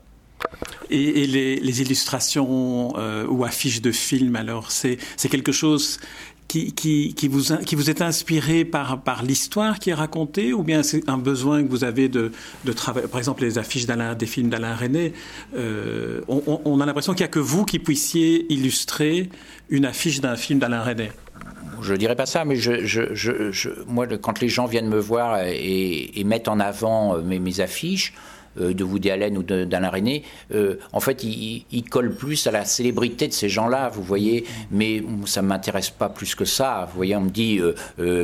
Et, 0.91 1.27
les, 1.27 1.81
illustrations 1.83 2.95
ou 3.29 3.45
affiches 3.45 3.83
de 3.83 3.93
films, 3.93 4.37
alors, 4.37 4.71
c'est 4.71 4.99
quelque 5.29 5.53
chose 5.53 5.99
qui, 6.49 7.29
vous, 7.29 7.91
est 7.91 8.03
inspiré 8.03 8.65
par, 8.65 9.23
l'histoire 9.25 9.79
qui 9.79 9.91
est 9.91 9.95
racontée 9.95 10.53
ou 10.53 10.63
bien 10.63 10.83
c'est 10.83 11.09
un 11.09 11.19
besoin 11.19 11.63
que 11.63 11.69
vous 11.69 11.85
avez 11.85 12.09
de, 12.09 12.33
travailler 12.75 13.09
Par 13.09 13.19
exemple, 13.19 13.43
les 13.43 13.59
affiches 13.59 13.87
des 13.87 14.27
films 14.27 14.49
d'Alain 14.49 14.75
René, 14.75 15.13
euh, 15.57 16.21
on, 16.29 16.81
a 16.81 16.87
l'impression 16.87 17.13
qu'il 17.15 17.23
n'y 17.23 17.29
a 17.29 17.33
que 17.33 17.39
vous 17.39 17.65
qui 17.65 17.79
puissiez 17.79 18.53
illustrer 18.53 19.31
une 19.69 19.85
affiche 19.85 20.21
d'un 20.21 20.37
film 20.37 20.59
d'Alain 20.59 20.83
René. 20.83 21.11
Je 21.83 21.93
ne 21.93 21.99
dirais 21.99 22.17
pas 22.17 22.27
ça, 22.27 22.45
mais 22.45 22.57
moi, 23.87 24.07
quand 24.07 24.41
les 24.41 24.49
gens 24.49 24.67
viennent 24.67 24.89
me 24.89 24.99
voir 24.99 25.41
et, 25.45 26.19
et 26.19 26.25
mettent 26.25 26.49
en 26.49 26.59
avant 26.59 27.17
euh, 27.17 27.23
mes, 27.23 27.61
affiches, 27.61 28.15
de 28.57 28.85
Woody 28.85 29.11
Allen 29.11 29.37
ou 29.39 29.43
d'Alain 29.43 29.91
René, 29.91 30.23
euh, 30.55 30.77
en 30.93 31.01
fait, 31.01 31.23
il, 31.25 31.85
colle 31.91 32.15
plus 32.15 32.47
à 32.47 32.51
la 32.51 32.65
célébrité 32.65 33.29
de 33.29 33.33
ces 33.33 33.49
gens-là, 33.49 33.91
vous 33.91 34.03
voyez. 34.03 34.45
Mais 34.71 35.03
ça 35.25 35.43
ne 35.43 35.49
m'intéresse 35.49 35.91
pas 35.91 36.09
plus 36.09 36.35
que 36.35 36.45
ça. 36.45 36.87
Vous 36.91 36.97
voyez, 36.97 37.17
on 37.17 37.23
me 37.23 37.31
dit, 37.31 37.61
euh, 37.61 37.75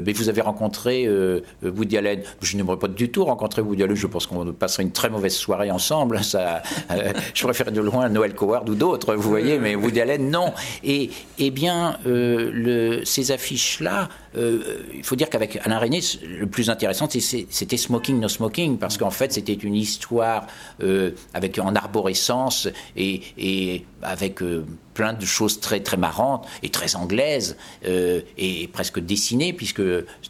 mais 0.04 0.12
vous 0.12 0.28
avez 0.28 0.40
rencontré 0.40 1.08
Woody 1.62 1.96
Allen. 1.96 2.22
Je 2.40 2.56
n'aimerais 2.56 2.78
pas 2.78 2.88
du 2.88 3.10
tout 3.10 3.24
rencontrer 3.24 3.62
Woody 3.62 3.82
Allen. 3.82 3.96
Je 3.96 4.06
pense 4.06 4.26
qu'on 4.26 4.52
passerait 4.52 4.82
une 4.82 4.92
très 4.92 5.10
mauvaise 5.10 5.34
soirée 5.34 5.70
ensemble. 5.70 6.22
Ça, 6.32 6.62
je 7.34 7.44
préfère 7.44 7.70
de 7.70 7.80
loin 7.80 8.08
Noël 8.08 8.34
Coward 8.34 8.68
ou 8.68 8.74
d'autres, 8.74 9.14
vous 9.14 9.28
voyez. 9.28 9.58
Mais 9.58 9.74
Woody 9.74 10.00
Allen, 10.00 10.30
non. 10.30 10.52
Et, 10.82 11.10
eh 11.38 11.50
bien, 11.50 11.98
ces 13.04 13.30
affiches-là, 13.30 14.08
il 14.36 15.04
faut 15.04 15.16
dire 15.16 15.28
qu'avec 15.28 15.58
Alain 15.64 15.78
René, 15.78 16.00
le 16.26 16.46
plus 16.46 16.70
intéressant, 16.70 17.08
c'était 17.10 17.76
Smoking 17.76 18.18
No 18.20 18.28
Smoking, 18.28 18.78
parce 18.78 18.96
qu'en 18.96 19.10
fait, 19.10 19.32
c'était 19.32 19.52
une 19.54 19.74
histoire 19.74 20.21
euh, 20.82 21.10
avec 21.34 21.58
en 21.58 21.74
arborescence 21.74 22.68
et, 22.96 23.84
avec 24.02 24.42
euh, 24.42 24.64
plein 24.94 25.12
de 25.12 25.24
choses 25.24 25.60
très 25.60 25.80
très 25.80 25.96
marrantes 25.96 26.46
et 26.62 26.68
très 26.68 26.96
anglaises 26.96 27.56
euh, 27.86 28.20
et 28.36 28.68
presque 28.68 29.00
dessinées 29.00 29.52
puisque 29.52 29.82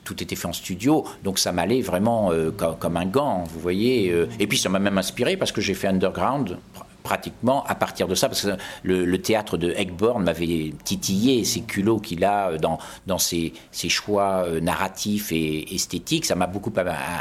tout 0.05 0.23
était 0.23 0.37
fait 0.37 0.49
en 0.49 0.53
studio. 0.53 1.05
Donc 1.25 1.39
ça 1.39 1.53
m'allait 1.53 1.81
vraiment 1.81 2.31
comme, 2.57 2.97
un 2.97 3.07
gant, 3.07 3.45
vous 3.45 3.61
voyez. 3.61 4.15
et 4.39 4.47
puis 4.47 4.59
ça 4.59 4.69
m'a 4.69 4.79
même 4.79 4.99
inspiré 4.99 5.37
parce 5.37 5.53
que 5.53 5.61
j'ai 5.61 5.75
fait 5.75 5.89
underground 5.89 6.59
pratiquement 7.03 7.65
à 7.65 7.75
partir 7.75 8.09
de 8.09 8.15
ça, 8.15 8.29
parce 8.29 8.43
que 8.43 8.57
le, 8.83 9.19
théâtre 9.23 9.57
de 9.57 9.73
Egborn 9.73 10.25
m'avait 10.25 10.73
titillé, 10.85 11.45
ces 11.45 11.61
culots 11.61 11.99
qu'il 11.99 12.25
a 12.25 12.57
dans, 12.59 12.79
dans 13.07 13.19
ses, 13.19 13.53
choix 13.89 14.45
euh, 14.47 14.61
narratifs 14.61 15.33
et 15.33 15.75
esthétiques, 15.75 16.25
ça 16.25 16.35
m'a 16.35 16.47
beaucoup 16.47 16.73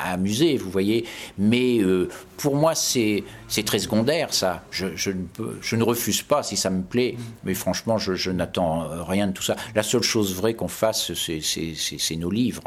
amusé, 0.05 0.57
vous 0.57 0.69
voyez. 0.69 1.05
Mais 1.37 1.79
euh, 1.79 2.09
pour 2.37 2.55
moi, 2.55 2.73
c'est 2.75 3.23
très 3.65 3.79
secondaire, 3.79 4.33
ça. 4.33 4.63
Je, 4.71 4.85
ne 5.75 5.83
refuse 5.83 6.21
pas 6.21 6.43
si 6.43 6.57
ça 6.57 6.69
me 6.69 6.83
plaît, 6.83 7.15
mais 7.43 7.53
franchement, 7.53 7.97
je, 7.97 8.31
n'attends 8.31 8.87
rien 9.05 9.27
de 9.27 9.33
tout 9.33 9.43
ça. 9.43 9.55
La 9.75 9.83
seule 9.83 10.03
chose 10.03 10.35
vraie 10.35 10.53
qu'on 10.53 10.67
fasse, 10.67 11.13
c'est 11.13 12.15
nos 12.15 12.31
livres. 12.31 12.63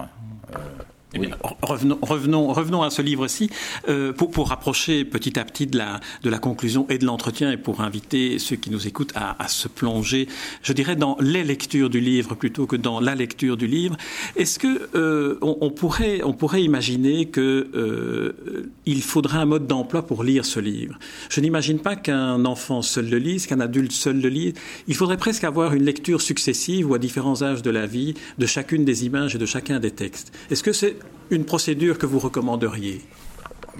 Eh 1.14 1.20
revenons, 1.62 1.98
revenons, 2.02 2.52
revenons, 2.52 2.82
à 2.82 2.90
ce 2.90 3.00
livre-ci 3.00 3.50
euh, 3.88 4.12
pour, 4.12 4.30
pour, 4.30 4.48
rapprocher 4.48 5.04
petit 5.04 5.38
à 5.38 5.44
petit 5.44 5.66
de 5.66 5.78
la, 5.78 6.00
de 6.22 6.30
la 6.30 6.38
conclusion 6.38 6.86
et 6.90 6.98
de 6.98 7.06
l'entretien 7.06 7.52
et 7.52 7.56
pour 7.56 7.80
inviter 7.80 8.38
ceux 8.38 8.56
qui 8.56 8.70
nous 8.70 8.88
écoutent 8.88 9.12
à, 9.14 9.42
à, 9.42 9.48
se 9.48 9.68
plonger, 9.68 10.28
je 10.62 10.72
dirais, 10.72 10.96
dans 10.96 11.16
les 11.20 11.44
lectures 11.44 11.88
du 11.88 12.00
livre 12.00 12.34
plutôt 12.34 12.66
que 12.66 12.76
dans 12.76 12.98
la 13.00 13.14
lecture 13.14 13.56
du 13.56 13.66
livre. 13.66 13.96
Est-ce 14.36 14.58
que 14.58 14.88
euh, 14.96 15.38
on, 15.40 15.56
on, 15.60 15.70
pourrait, 15.70 16.20
on 16.24 16.32
pourrait 16.32 16.62
imaginer 16.62 17.26
que 17.26 17.68
euh, 17.74 18.72
il 18.86 19.02
faudrait 19.02 19.38
un 19.38 19.46
mode 19.46 19.66
d'emploi 19.66 20.06
pour 20.06 20.24
lire 20.24 20.44
ce 20.44 20.58
livre? 20.58 20.98
Je 21.30 21.40
n'imagine 21.40 21.78
pas 21.78 21.94
qu'un 21.94 22.44
enfant 22.44 22.82
seul 22.82 23.08
le 23.08 23.18
lise, 23.18 23.46
qu'un 23.46 23.60
adulte 23.60 23.92
seul 23.92 24.20
le 24.20 24.28
lise. 24.28 24.54
Il 24.88 24.94
faudrait 24.96 25.16
presque 25.16 25.44
avoir 25.44 25.74
une 25.74 25.84
lecture 25.84 26.20
successive 26.20 26.90
ou 26.90 26.94
à 26.94 26.98
différents 26.98 27.42
âges 27.42 27.62
de 27.62 27.70
la 27.70 27.86
vie 27.86 28.14
de 28.38 28.46
chacune 28.46 28.84
des 28.84 29.06
images 29.06 29.36
et 29.36 29.38
de 29.38 29.46
chacun 29.46 29.78
des 29.78 29.92
textes. 29.92 30.32
Est-ce 30.50 30.62
que 30.62 30.72
c'est 30.72 30.96
une 31.30 31.44
procédure 31.44 31.98
que 31.98 32.06
vous 32.06 32.18
recommanderiez 32.18 33.02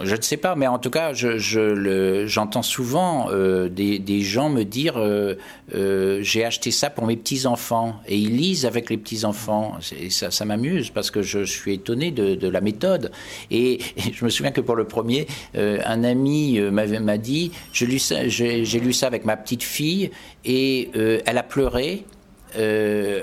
je 0.03 0.17
ne 0.17 0.23
sais 0.23 0.37
pas, 0.37 0.57
mais 0.57 0.67
en 0.67 0.79
tout 0.79 0.91
cas, 0.91 1.13
j'entends 1.13 2.63
souvent 2.63 3.29
euh, 3.31 3.69
des, 3.69 4.21
gens 4.23 4.49
me 4.49 4.65
dire 4.65 4.97
euh, 4.97 5.35
euh, 5.75 6.19
j'ai 6.23 6.45
acheté 6.45 6.71
ça 6.71 6.91
pour 6.91 7.07
mes 7.07 7.17
petits 7.17 7.47
enfants 7.47 7.97
et 8.09 8.19
ils 8.19 8.37
lisent 8.37 8.67
avec 8.67 8.91
les 8.91 8.97
petits 8.97 9.25
enfants. 9.25 9.77
Et 9.99 10.11
ça, 10.11 10.45
m'amuse 10.45 10.91
parce 10.91 11.11
que 11.11 11.23
je, 11.23 11.45
suis 11.45 11.75
étonné 11.75 12.11
de, 12.11 12.49
la 12.49 12.61
méthode. 12.61 13.13
Et, 13.51 13.79
je 14.13 14.25
me 14.25 14.31
souviens 14.31 14.53
que 14.53 14.61
pour 14.61 14.77
le 14.77 14.85
premier, 14.85 15.27
un 15.55 16.05
ami 16.05 16.61
m'a 16.61 17.19
dit 17.19 17.53
j'ai 17.73 17.87
lu 17.87 17.99
ça 17.99 19.07
avec 19.07 19.25
ma 19.25 19.37
petite 19.37 19.63
fille 19.63 20.11
et 20.45 20.91
elle 20.95 21.39
a 21.39 21.43
pleuré. 21.43 22.05
Euh, 22.57 23.23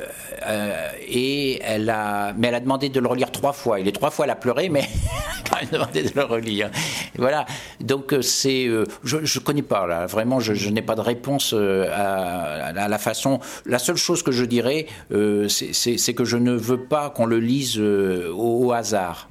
et 1.08 1.60
elle 1.64 1.90
a, 1.90 2.34
mais 2.38 2.48
elle 2.48 2.56
a 2.56 2.60
demandé 2.60 2.90
de 2.90 3.00
le 3.00 3.08
relire 3.08 3.32
trois 3.32 3.54
fois. 3.54 3.80
Il 3.80 3.88
est 3.88 3.92
trois 3.92 4.12
fois, 4.12 4.26
elle 4.26 4.32
a 4.32 4.36
pleuré, 4.36 4.70
mais 4.70 4.88
demandé 5.72 6.04
de 6.04 6.12
le 6.16 6.24
relire. 6.24 6.70
Voilà. 7.18 7.46
Donc 7.80 8.14
euh, 8.14 8.22
c'est, 8.22 8.66
euh, 8.68 8.86
je, 9.04 9.18
je 9.24 9.40
connais 9.40 9.62
pas 9.62 9.88
là. 9.88 10.06
Vraiment, 10.06 10.40
je, 10.40 10.70
n'ai 10.70 10.82
pas 10.82 10.96
de 10.96 11.02
réponse 11.02 11.54
à, 11.54 12.72
la 12.74 12.98
façon. 12.98 13.40
La 13.66 13.80
seule 13.80 13.98
chose 13.98 14.24
que 14.24 14.32
je 14.32 14.46
dirais, 14.46 14.88
c'est 15.10 16.14
que 16.14 16.26
je 16.26 16.38
ne 16.38 16.54
veux 16.54 16.84
pas 16.84 17.10
qu'on 17.10 17.26
le 17.26 17.40
lise 17.40 17.80
au, 17.80 18.72
hasard. 18.72 19.30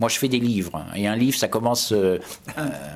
moi, 0.00 0.08
je 0.08 0.18
fais 0.18 0.28
des 0.28 0.40
livres 0.40 0.84
et 0.94 1.06
un 1.06 1.16
livre, 1.16 1.36
ça 1.38 1.48
commence 1.48 1.94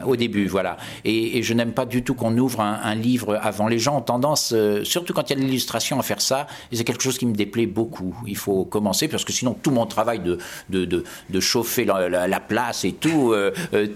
au 0.07 0.17
début, 0.17 0.47
voilà. 0.47 0.77
Et, 1.05 1.43
je 1.43 1.55
n'aime 1.55 1.73
pas 1.73 1.87
du 1.87 2.03
tout 2.03 2.15
qu'on 2.15 2.37
ouvre 2.39 2.61
un, 2.61 2.95
livre 2.95 3.39
avant. 3.43 3.69
Les 3.69 3.79
gens 3.79 3.97
ont 3.99 4.03
tendance, 4.03 4.55
surtout 4.85 5.13
quand 5.13 5.31
il 5.31 5.35
y 5.35 5.37
a 5.37 5.43
de 5.43 5.47
l'illustration, 5.47 5.99
à 5.99 6.03
faire 6.03 6.21
ça. 6.21 6.47
Et 6.71 6.77
c'est 6.77 6.85
quelque 6.85 7.03
chose 7.03 7.19
qui 7.19 7.27
me 7.27 7.35
déplaît 7.35 7.67
beaucoup. 7.67 8.15
Il 8.27 8.37
faut 8.37 8.65
commencer 8.65 9.09
parce 9.09 9.25
que 9.25 9.33
sinon 9.33 9.55
tout 9.55 9.71
mon 9.71 9.87
travail 9.87 10.21
de, 10.21 10.39
de, 10.71 10.85
de, 10.85 11.41
chauffer 11.41 11.85
la, 11.85 12.41
place 12.53 12.85
et 12.85 12.93
tout 12.93 13.33
euh, 13.33 13.53
euh, 13.75 13.87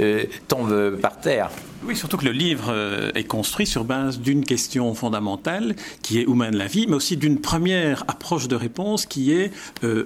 euh, 0.00 0.24
tombe 0.48 0.96
par 1.00 1.20
terre. 1.20 1.50
Oui, 1.86 1.94
surtout 1.94 2.16
que 2.16 2.24
le 2.24 2.32
livre 2.32 2.74
est 3.14 3.24
construit 3.24 3.66
sur 3.66 3.84
base 3.84 4.18
d'une 4.18 4.44
question 4.44 4.92
fondamentale 4.94 5.76
qui 6.02 6.20
est 6.20 6.26
où 6.26 6.34
mène 6.34 6.56
la 6.56 6.66
vie, 6.66 6.86
mais 6.88 6.96
aussi 6.96 7.16
d'une 7.16 7.40
première 7.40 8.02
approche 8.08 8.48
de 8.48 8.56
réponse 8.56 9.06
qui 9.06 9.32
est 9.32 9.52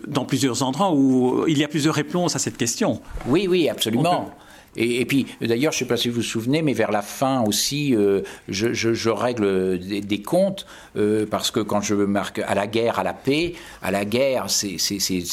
dans 0.07 0.27
plusieurs 0.27 0.63
endroits 0.63 0.93
où 0.93 1.47
il 1.49 1.57
y 1.57 1.65
a 1.65 1.69
plusieurs 1.69 1.95
réponses 1.95 2.37
à 2.37 2.39
cette 2.39 2.59
question. 2.59 3.01
Oui, 3.27 3.47
oui, 3.49 3.69
absolument. 3.71 4.31
Et, 4.77 5.05
puis, 5.05 5.27
d'ailleurs, 5.41 5.73
je 5.73 5.77
ne 5.77 5.81
sais 5.81 5.85
pas 5.87 5.97
si 5.97 6.09
vous 6.09 6.17
vous 6.17 6.23
souvenez, 6.23 6.63
mais 6.63 6.75
vers 6.75 6.93
la 6.93 7.03
fin 7.03 7.43
aussi, 7.43 7.95
euh, 7.97 8.23
je, 8.49 8.73
je, 8.73 8.95
je, 8.95 9.11
règle 9.11 9.79
des, 9.79 10.23
comptes, 10.23 10.65
euh, 10.97 11.27
parce 11.29 11.51
que 11.51 11.59
quand 11.59 11.81
je 11.81 11.95
marque 11.95 12.39
à 12.39 12.55
la 12.55 12.69
guerre, 12.69 13.01
à 13.01 13.03
la 13.03 13.13
paix, 13.13 13.55
à 13.83 13.91
la 13.91 14.05
guerre, 14.05 14.47
c'est 14.49 14.77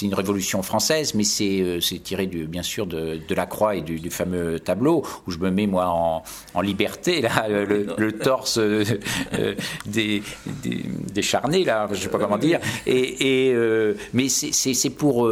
une 0.01 0.15
révolution 0.15 0.63
française, 0.63 1.13
mais 1.13 1.23
c'est 1.23 1.61
euh, 1.61 1.79
tiré 2.03 2.25
du, 2.25 2.47
bien 2.47 2.63
sûr 2.63 2.87
de, 2.87 3.19
de, 3.27 3.35
la 3.35 3.45
croix 3.45 3.75
et 3.75 3.81
du, 3.81 3.99
du, 3.99 4.09
fameux 4.09 4.59
tableau, 4.59 5.03
où 5.27 5.31
je 5.31 5.37
me 5.37 5.51
mets, 5.51 5.67
moi, 5.67 5.87
en, 5.87 6.23
en 6.55 6.61
liberté, 6.61 7.21
là, 7.21 7.47
le, 7.47 7.87
le 7.95 8.11
torse 8.13 8.57
des, 8.57 10.23
des, 10.63 10.83
des, 11.13 11.21
charnés, 11.21 11.63
là, 11.63 11.87
je 11.91 11.97
ne 11.97 12.01
sais 12.01 12.09
pas 12.09 12.17
comment 12.17 12.39
dire. 12.39 12.59
Et, 12.87 13.49
et 13.49 13.55
mais 14.13 14.29
c'est 14.29 14.89
pour 14.89 15.29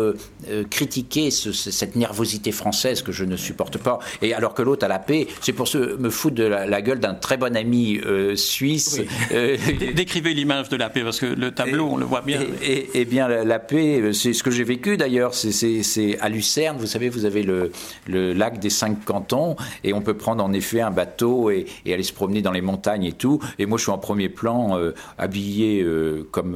critiquer 0.69 1.31
ce, 1.31 1.51
cette 1.51 1.95
nervosité 1.95 2.51
française 2.51 3.01
que 3.01 3.11
je 3.11 3.25
ne 3.25 3.35
supporte 3.35 3.79
pas 3.79 3.94
et 4.21 4.33
alors 4.33 4.53
que 4.53 4.61
l'autre 4.61 4.85
a 4.85 4.87
la 4.87 4.99
paix, 4.99 5.27
c'est 5.41 5.53
pour 5.53 5.67
se 5.67 5.77
me 5.77 6.09
foutre 6.09 6.35
de 6.35 6.43
la, 6.43 6.81
gueule 6.81 6.99
d'un 6.99 7.13
très 7.13 7.37
bon 7.37 7.55
ami 7.55 7.99
euh, 8.05 8.35
suisse. 8.35 9.01
Euh, 9.31 9.57
décrivez 9.95 10.33
l'image 10.33 10.69
de 10.69 10.77
la 10.77 10.89
paix, 10.89 11.01
parce 11.03 11.19
que 11.19 11.25
le 11.25 11.51
tableau, 11.51 11.89
on 11.91 11.97
le 11.97 12.05
voit 12.05 12.21
bien. 12.21 12.41
Et, 12.61 13.01
et, 13.01 13.05
bien, 13.05 13.27
la, 13.27 13.59
paix, 13.59 14.01
euh, 14.01 14.13
c'est 14.13 14.33
ce 14.33 14.43
que 14.43 14.51
j'ai 14.51 14.63
vécu 14.63 14.97
d'ailleurs, 14.97 15.33
c'est 15.33 16.17
à 16.19 16.29
Lucerne, 16.29 16.77
vous 16.77 16.87
savez, 16.87 17.09
vous 17.09 17.25
avez 17.25 17.43
le, 17.43 17.71
le, 18.07 18.33
lac 18.33 18.59
des 18.59 18.69
cinq 18.69 19.03
cantons, 19.05 19.55
et 19.83 19.93
on 19.93 20.01
peut 20.01 20.15
prendre 20.15 20.43
en 20.43 20.53
effet 20.53 20.81
un 20.81 20.91
bateau 20.91 21.49
et, 21.49 21.65
aller 21.85 22.03
se 22.03 22.13
promener 22.13 22.41
dans 22.41 22.51
les 22.51 22.61
montagnes 22.61 23.05
et 23.05 23.13
tout. 23.13 23.39
Et 23.57 23.65
moi, 23.65 23.77
je 23.77 23.83
suis 23.83 23.91
en 23.91 23.97
premier 23.97 24.27
plan, 24.27 24.77
habillé 25.17 25.85
comme 26.31 26.53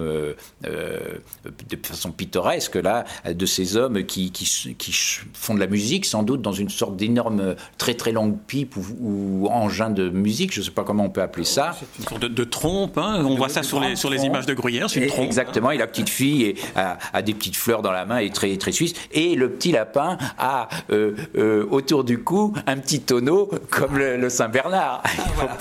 de 0.63 1.78
façon 1.84 2.12
pittoresque, 2.12 2.75
là, 2.75 3.06
de 3.25 3.45
ces 3.45 3.78
hommes 3.78 4.04
qui, 4.04 4.32
qui, 4.32 4.75
qui 4.75 4.91
font 5.34 5.54
de 5.54 5.60
la 5.60 5.67
musique, 5.67 6.06
sans 6.06 6.23
doute, 6.23 6.41
dans 6.41 6.52
une 6.52 6.69
sorte 6.69 6.97
d'énorme 6.97 7.29
énorme, 7.30 7.56
très 7.78 7.94
très 7.94 8.12
longue 8.12 8.38
pipe 8.48 8.76
ou, 8.78 9.48
engin 9.50 9.89
de 9.89 10.10
musique, 10.10 10.54
je 10.54 10.60
ne 10.60 10.65
sais 10.65 10.72
pas 10.72 10.84
comment 10.84 11.06
on 11.06 11.10
peut 11.10 11.22
appeler 11.22 11.46
ça. 11.46 11.76
C'est 11.80 12.00
une 12.00 12.08
sorte 12.08 12.26
de, 12.26 12.44
trompe, 12.44 12.98
hein. 12.98 13.24
on 13.26 13.36
voit 13.36 13.50
ça 13.50 13.63
sur 13.63 13.80
les, 13.80 13.96
sur 13.96 14.10
les 14.10 14.26
images 14.26 14.46
de 14.46 14.54
Gruyère, 14.54 14.89
c'est 14.89 15.02
une 15.02 15.08
trompe. 15.08 15.26
Exactement, 15.26 15.72
et 15.72 15.78
la 15.78 15.88
petite 15.88 16.10
fille 16.10 16.56
a, 16.76 17.22
des 17.22 17.34
petites 17.34 17.56
fleurs 17.56 17.82
dans 17.82 17.92
la 17.92 18.06
main 18.06 18.18
et 18.18 18.30
très, 18.30 18.56
très 18.58 18.72
suisse, 18.72 18.94
et 19.12 19.36
le 19.36 19.52
petit 19.52 19.72
lapin 19.72 20.18
a 20.38 20.68
euh, 20.92 21.15
euh, 21.38 21.65
autour 21.70 22.04
du 22.04 22.20
cou 22.24 22.54
un 22.68 22.78
petit 22.78 23.02
tonneau 23.02 23.50
comme 23.70 23.98
le, 23.98 24.30
Saint-Bernard. 24.30 25.04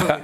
Ah, 0.08 0.20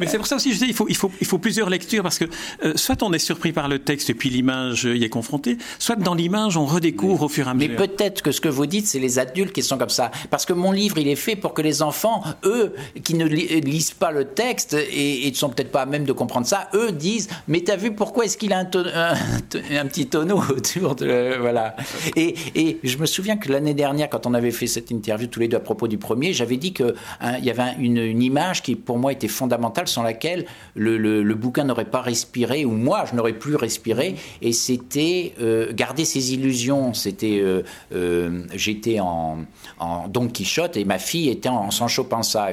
Mais 0.00 0.06
c'est 0.06 0.18
pour 0.18 0.26
ça 0.26 0.36
aussi, 0.36 0.52
je 0.52 0.58
dis, 0.58 0.66
il 0.68 0.74
faut, 0.74 0.86
il 0.88 0.96
faut, 0.96 1.10
il 1.20 1.26
faut 1.26 1.38
plusieurs 1.38 1.70
lectures, 1.70 2.02
parce 2.02 2.18
que 2.18 2.24
euh, 2.64 2.72
soit 2.76 3.02
on 3.02 3.12
est 3.12 3.18
surpris 3.18 3.52
par 3.52 3.68
le 3.68 3.78
texte 3.78 4.10
et 4.10 4.14
puis 4.14 4.28
l'image 4.28 4.84
y 4.84 5.04
est 5.04 5.08
confrontée, 5.08 5.58
soit 5.78 5.96
dans 5.96 6.14
l'image 6.14 6.56
on 6.56 6.66
redécouvre 6.66 7.22
au 7.22 7.28
fur 7.28 7.46
et 7.46 7.50
à 7.50 7.54
mesure. 7.54 7.70
Mais 7.70 7.86
peut-être 7.86 8.22
que 8.22 8.32
ce 8.32 8.40
que 8.40 8.48
vous 8.48 8.66
dites, 8.66 8.86
c'est 8.86 8.98
les 8.98 9.18
adultes 9.18 9.52
qui 9.52 9.62
sont 9.62 9.78
comme 9.78 9.90
ça. 9.90 10.10
Parce 10.30 10.46
que 10.46 10.52
mon 10.52 10.72
livre, 10.74 10.98
il 10.98 11.08
est 11.08 11.16
fait 11.16 11.36
pour 11.36 11.54
que 11.54 11.62
les 11.62 11.82
enfants, 11.82 12.22
eux, 12.44 12.74
qui 13.02 13.14
ne 13.14 13.26
lisent 13.26 13.92
pas 13.92 14.10
le 14.10 14.24
texte 14.24 14.74
et, 14.74 15.28
ne 15.30 15.34
sont 15.34 15.48
peut-être 15.48 15.70
pas 15.70 15.82
à 15.82 15.86
même 15.86 16.04
de 16.04 16.12
comprendre 16.12 16.46
ça, 16.46 16.68
eux 16.74 16.92
disent 16.92 17.28
Mais 17.48 17.60
t'as 17.60 17.76
vu 17.76 17.92
pourquoi 17.92 18.24
est-ce 18.24 18.36
qu'il 18.36 18.52
a 18.52 18.58
un, 18.58 18.64
petit 18.64 20.06
tonneau 20.06 20.42
autour 20.50 20.94
de. 20.94 21.36
Voilà. 21.40 21.76
Et, 22.16 22.34
je 22.82 22.98
me 22.98 23.06
souviens 23.06 23.36
que 23.36 23.50
l'année 23.50 23.74
dernière, 23.74 24.08
quand 24.08 24.26
on 24.26 24.34
avait 24.34 24.50
fait 24.50 24.66
cette 24.66 24.90
interview 24.90 25.26
tous 25.26 25.40
les 25.40 25.48
deux 25.48 25.56
à 25.56 25.60
propos 25.60 25.88
du 25.88 25.98
premier, 25.98 26.32
j'avais 26.32 26.56
dit 26.56 26.72
qu'il 26.72 26.94
hein, 27.20 27.38
y 27.38 27.50
avait 27.50 27.74
une, 27.78 28.22
image 28.22 28.62
qui, 28.62 28.74
pour 28.76 28.98
moi, 28.98 29.12
était 29.12 29.28
fondamentale, 29.28 29.88
sans 29.88 30.02
laquelle 30.02 30.46
le, 30.74 31.34
bouquin 31.34 31.64
n'aurait 31.64 31.84
pas 31.84 32.00
respiré, 32.00 32.64
ou 32.64 32.70
moi, 32.70 33.04
je 33.10 33.16
n'aurais 33.16 33.32
plus 33.32 33.56
respiré, 33.56 34.16
et 34.40 34.52
c'était 34.52 35.34
euh, 35.40 35.72
garder 35.72 36.04
ses 36.04 36.34
illusions. 36.34 36.94
C'était. 36.94 37.40
Euh, 37.40 37.62
euh, 37.92 38.44
j'étais 38.54 39.00
en, 39.00 39.38
en, 39.78 40.08
Don 40.08 40.28
Quichotte 40.28 40.63
et 40.74 40.84
ma 40.84 40.98
fille 40.98 41.28
était 41.28 41.48
en, 41.48 41.70
Sancho 41.70 42.04
Panza. 42.04 42.48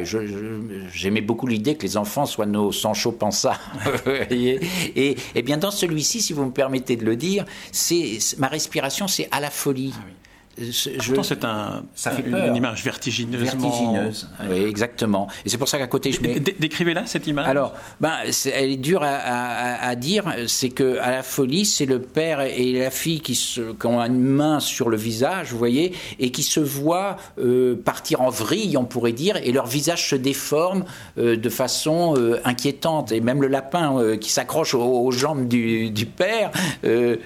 J'aimais 0.94 1.22
beaucoup 1.22 1.48
l'idée 1.48 1.76
que 1.76 1.84
les 1.84 1.98
enfants 1.98 2.26
soient 2.26 2.46
nos 2.46 2.72
Sancho 2.72 3.12
Panza. 3.12 3.60
et, 4.30 4.60
et, 5.36 5.42
bien, 5.42 5.58
dans 5.58 5.72
celui-ci, 5.72 6.22
si 6.22 6.34
vous 6.34 6.46
me 6.46 6.52
permettez 6.52 6.96
de 6.96 7.06
le 7.06 7.16
dire, 7.16 7.46
c'est 7.72 8.20
ma 8.38 8.48
respiration, 8.48 9.08
c'est 9.08 9.28
à 9.32 9.40
la 9.40 9.50
folie. 9.50 9.94
Ah 9.98 10.21
c'est 10.58 11.46
un, 11.46 11.84
ça 11.96 12.12
fait 12.12 12.24
une, 12.28 12.56
image 12.56 12.84
vertigineuse. 12.84 13.42
Vertigineuse, 13.42 14.30
oui, 14.50 14.64
exactement. 14.64 15.28
Et 15.46 15.50
c'est 15.50 15.58
pour 15.58 15.68
ça 15.68 15.78
qu'à 15.78 15.88
côté, 15.88 16.12
je 16.12 16.22
mets. 16.22 16.40
Décrivez-la 16.40 17.06
cette 17.06 17.28
image. 17.28 17.48
Alors, 17.48 17.74
ben, 18.00 18.14
elle 18.54 18.72
est 18.72 18.78
dure 18.78 19.02
à, 19.04 19.96
dire. 19.96 20.26
C'est 20.48 20.70
que 20.70 20.98
à 21.00 21.12
la 21.12 21.24
folie, 21.24 21.66
c'est 21.66 21.86
le 21.86 22.02
père 22.02 22.42
et 22.42 22.74
la 22.74 22.92
fille 22.92 23.22
qui, 23.22 23.36
se, 23.36 23.62
ont 23.86 24.00
une 24.00 24.20
main 24.20 24.60
sur 24.60 24.90
le 24.90 24.98
visage, 24.98 25.52
vous 25.52 25.58
voyez, 25.58 25.94
et 26.20 26.32
qui 26.32 26.44
se 26.44 26.60
voient 26.60 27.18
euh, 27.40 27.76
partir 27.76 28.22
en 28.22 28.30
vrille, 28.30 28.78
on 28.78 28.86
pourrait 28.86 29.12
dire, 29.12 29.38
et 29.38 29.52
leur 29.52 29.68
visage 29.68 30.10
se 30.10 30.16
déforme 30.16 30.86
euh, 31.18 31.36
de 31.36 31.50
façon 31.50 32.16
euh, 32.18 32.40
inquiétante. 32.44 33.12
Et 33.12 33.22
même 33.22 33.42
le 33.42 33.48
lapin 33.48 34.18
qui 34.20 34.32
s'accroche 34.32 34.74
aux, 34.74 35.12
jambes 35.12 35.48
du, 35.48 36.06
père 36.06 36.52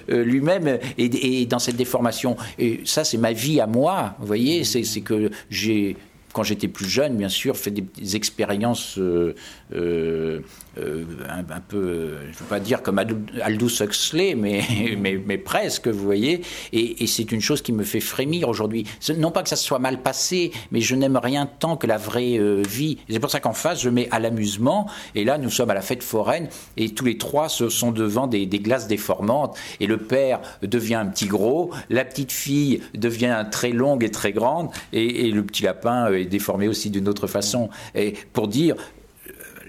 lui-même 0.08 0.78
est, 0.98 1.50
dans 1.50 1.58
cette 1.58 1.76
déformation. 1.76 2.36
Et 2.58 2.80
ça, 2.84 3.04
c'est 3.04 3.15
ma 3.18 3.32
vie 3.32 3.60
à 3.60 3.66
moi, 3.66 4.14
vous 4.18 4.26
voyez, 4.26 4.64
c'est 4.64 5.00
que 5.00 5.30
j'ai 5.50 5.96
quand 6.36 6.42
j'étais 6.42 6.68
plus 6.68 6.86
jeune, 6.86 7.16
bien 7.16 7.30
sûr, 7.30 7.56
fait 7.56 7.70
des, 7.70 8.14
expériences 8.14 8.98
euh, 8.98 9.34
euh, 9.74 10.40
euh, 10.78 11.04
un, 11.28 11.60
peu, 11.60 12.18
je 12.22 12.28
ne 12.28 12.34
veux 12.34 12.44
pas 12.48 12.60
dire 12.60 12.82
comme 12.82 12.98
Aldous 12.98 13.82
Huxley, 13.82 14.34
mais, 14.36 14.62
mais, 14.98 15.38
presque, 15.38 15.88
vous 15.88 16.04
voyez. 16.04 16.42
Et, 16.72 17.06
c'est 17.06 17.32
une 17.32 17.40
chose 17.40 17.62
qui 17.62 17.72
me 17.72 17.84
fait 17.84 18.00
frémir 18.00 18.48
aujourd'hui. 18.48 18.84
Non 19.16 19.30
pas 19.30 19.42
que 19.42 19.48
ça 19.48 19.56
soit 19.56 19.78
mal 19.78 20.02
passé, 20.02 20.52
mais 20.70 20.80
je 20.80 20.94
n'aime 20.94 21.16
rien 21.16 21.46
tant 21.46 21.76
que 21.76 21.86
la 21.86 21.96
vraie 21.96 22.38
vie. 22.66 22.98
C'est 23.08 23.20
pour 23.20 23.30
ça 23.30 23.40
qu'en 23.40 23.52
face, 23.52 23.80
je 23.80 23.88
mets 23.88 24.08
à 24.10 24.18
l'amusement. 24.18 24.88
Et 25.14 25.24
là, 25.24 25.38
nous 25.38 25.50
sommes 25.50 25.70
à 25.70 25.74
la 25.74 25.82
fête 25.82 26.02
foraine, 26.02 26.48
et 26.76 26.90
tous 26.90 27.04
les 27.04 27.16
trois 27.16 27.48
se 27.48 27.68
sont 27.68 27.92
devant 27.92 28.26
des, 28.26 28.46
glaces 28.46 28.88
déformantes. 28.88 29.56
Et 29.80 29.86
le 29.86 29.98
père 29.98 30.40
devient 30.62 30.96
un 30.96 31.06
petit 31.06 31.26
gros, 31.26 31.70
la 31.90 32.04
petite 32.04 32.32
fille 32.32 32.82
devient 32.94 33.46
très 33.50 33.70
longue 33.70 34.04
et 34.04 34.10
très 34.10 34.32
grande, 34.32 34.70
et, 34.92 35.26
et 35.26 35.30
le 35.30 35.44
petit 35.44 35.62
lapin 35.62 36.12
est 36.12 36.24
déformé 36.24 36.68
aussi 36.68 36.90
d'une 36.90 37.08
autre 37.08 37.26
façon. 37.26 37.70
Et 37.94 38.14
pour 38.32 38.48
dire, 38.48 38.76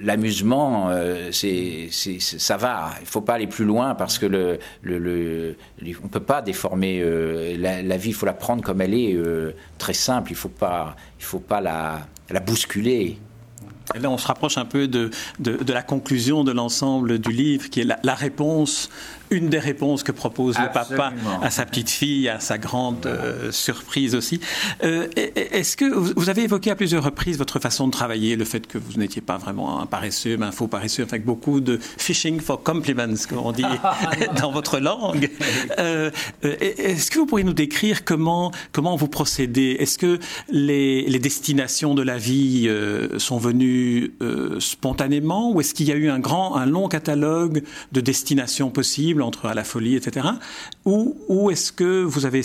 l'amusement, 0.02 0.90
euh, 0.90 1.32
ça 1.32 2.58
va. 2.58 2.92
Il 3.00 3.04
ne 3.04 3.08
faut 3.08 3.22
pas 3.22 3.36
aller 3.36 3.48
plus 3.48 3.66
loin 3.66 3.96
parce 3.96 4.18
que 4.18 4.26
on 4.26 4.90
ne 4.90 6.08
peut 6.12 6.20
pas 6.20 6.42
déformer 6.42 7.00
euh, 7.02 7.56
la, 7.58 7.98
vie. 7.98 8.10
Il 8.10 8.14
faut 8.14 8.26
la 8.26 8.34
prendre 8.34 8.64
comme 8.64 8.82
elle 8.82 8.94
est, 8.94 9.14
euh, 9.14 9.54
très 9.78 9.94
simple. 9.94 10.32
Il 10.32 10.36
ne 10.36 10.40
faut 10.40 10.50
pas, 11.40 11.62
la, 11.62 12.40
bousculer. 12.40 13.18
Là, 14.00 14.10
on 14.10 14.18
se 14.18 14.28
rapproche 14.28 14.58
un 14.58 14.66
peu 14.66 14.88
de, 14.88 15.12
la 15.40 15.82
conclusion 15.82 16.44
de 16.44 16.52
l'ensemble 16.52 17.20
du 17.20 17.32
livre, 17.32 17.70
qui 17.70 17.82
est 17.82 18.04
la 18.04 18.16
réponse 18.16 18.90
une 19.30 19.50
des 19.50 19.60
réponses 19.60 20.04
que 20.04 20.12
propose 20.12 20.58
le 20.58 20.72
papa 20.72 21.14
à 21.42 21.50
sa 21.50 21.66
petite 21.66 21.90
fille, 21.90 22.30
à 22.30 22.40
sa 22.40 22.58
grande 22.58 23.06
euh, 23.06 23.52
surprise 23.52 24.16
aussi. 24.16 24.40
Euh, 24.84 25.08
est-ce 25.16 25.76
que 25.76 25.86
vous 25.86 26.30
avez 26.30 26.44
évoqué 26.44 26.72
à 26.72 26.76
plusieurs 26.76 27.04
reprises 27.04 27.38
votre 27.38 27.60
façon 27.60 27.88
de 27.88 27.92
travailler, 27.92 28.36
le 28.36 28.46
fait 28.46 28.68
que 28.68 28.78
vous 28.78 29.00
n'étiez 29.00 29.22
pas 29.22 29.38
vraiment 29.38 29.82
un 29.82 29.86
paresseux, 29.86 30.38
mais 30.38 30.46
un 30.46 30.52
faux 30.52 30.68
paresseux, 30.68 31.04
avec 31.04 31.26
beaucoup 31.26 31.60
de 31.60 31.80
fishing 31.98 32.40
for 32.40 32.64
compliments, 32.64 33.16
comme 33.28 33.40
on 33.40 33.52
dit 33.52 33.64
dans 34.42 34.52
votre 34.52 34.80
langue. 34.80 35.30
Euh, 35.80 36.10
est-ce 36.42 37.12
que 37.12 37.20
vous 37.20 37.26
pourriez 37.26 37.46
nous 37.46 37.54
décrire 37.54 38.06
comment 38.06 38.52
comment 38.72 38.96
vous 38.96 39.08
procédez? 39.08 39.78
Est-ce 39.80 39.98
que 39.98 40.20
les, 40.50 41.04
les, 41.04 41.20
destinations 41.20 41.96
de 41.96 42.02
la 42.02 42.18
vie 42.18 42.70
sont 43.18 43.38
venues 43.38 44.14
spontanément, 44.60 45.52
ou 45.52 45.62
est-ce 45.62 45.74
qu'il 45.74 45.88
y 45.88 45.92
a 45.92 45.96
eu 45.96 46.10
un 46.10 46.20
grand, 46.20 46.56
un 46.56 46.66
long 46.66 46.88
catalogue 46.88 47.64
de 47.92 48.02
destinations 48.02 48.70
possibles? 48.70 49.17
Entre 49.22 49.46
à 49.48 49.54
la 49.54 49.64
folie, 49.64 49.96
etc. 49.96 50.28
Ou, 50.86 51.18
ou 51.28 51.52
est-ce 51.52 51.72
que 51.72 52.04
vous 52.04 52.26
avez 52.26 52.42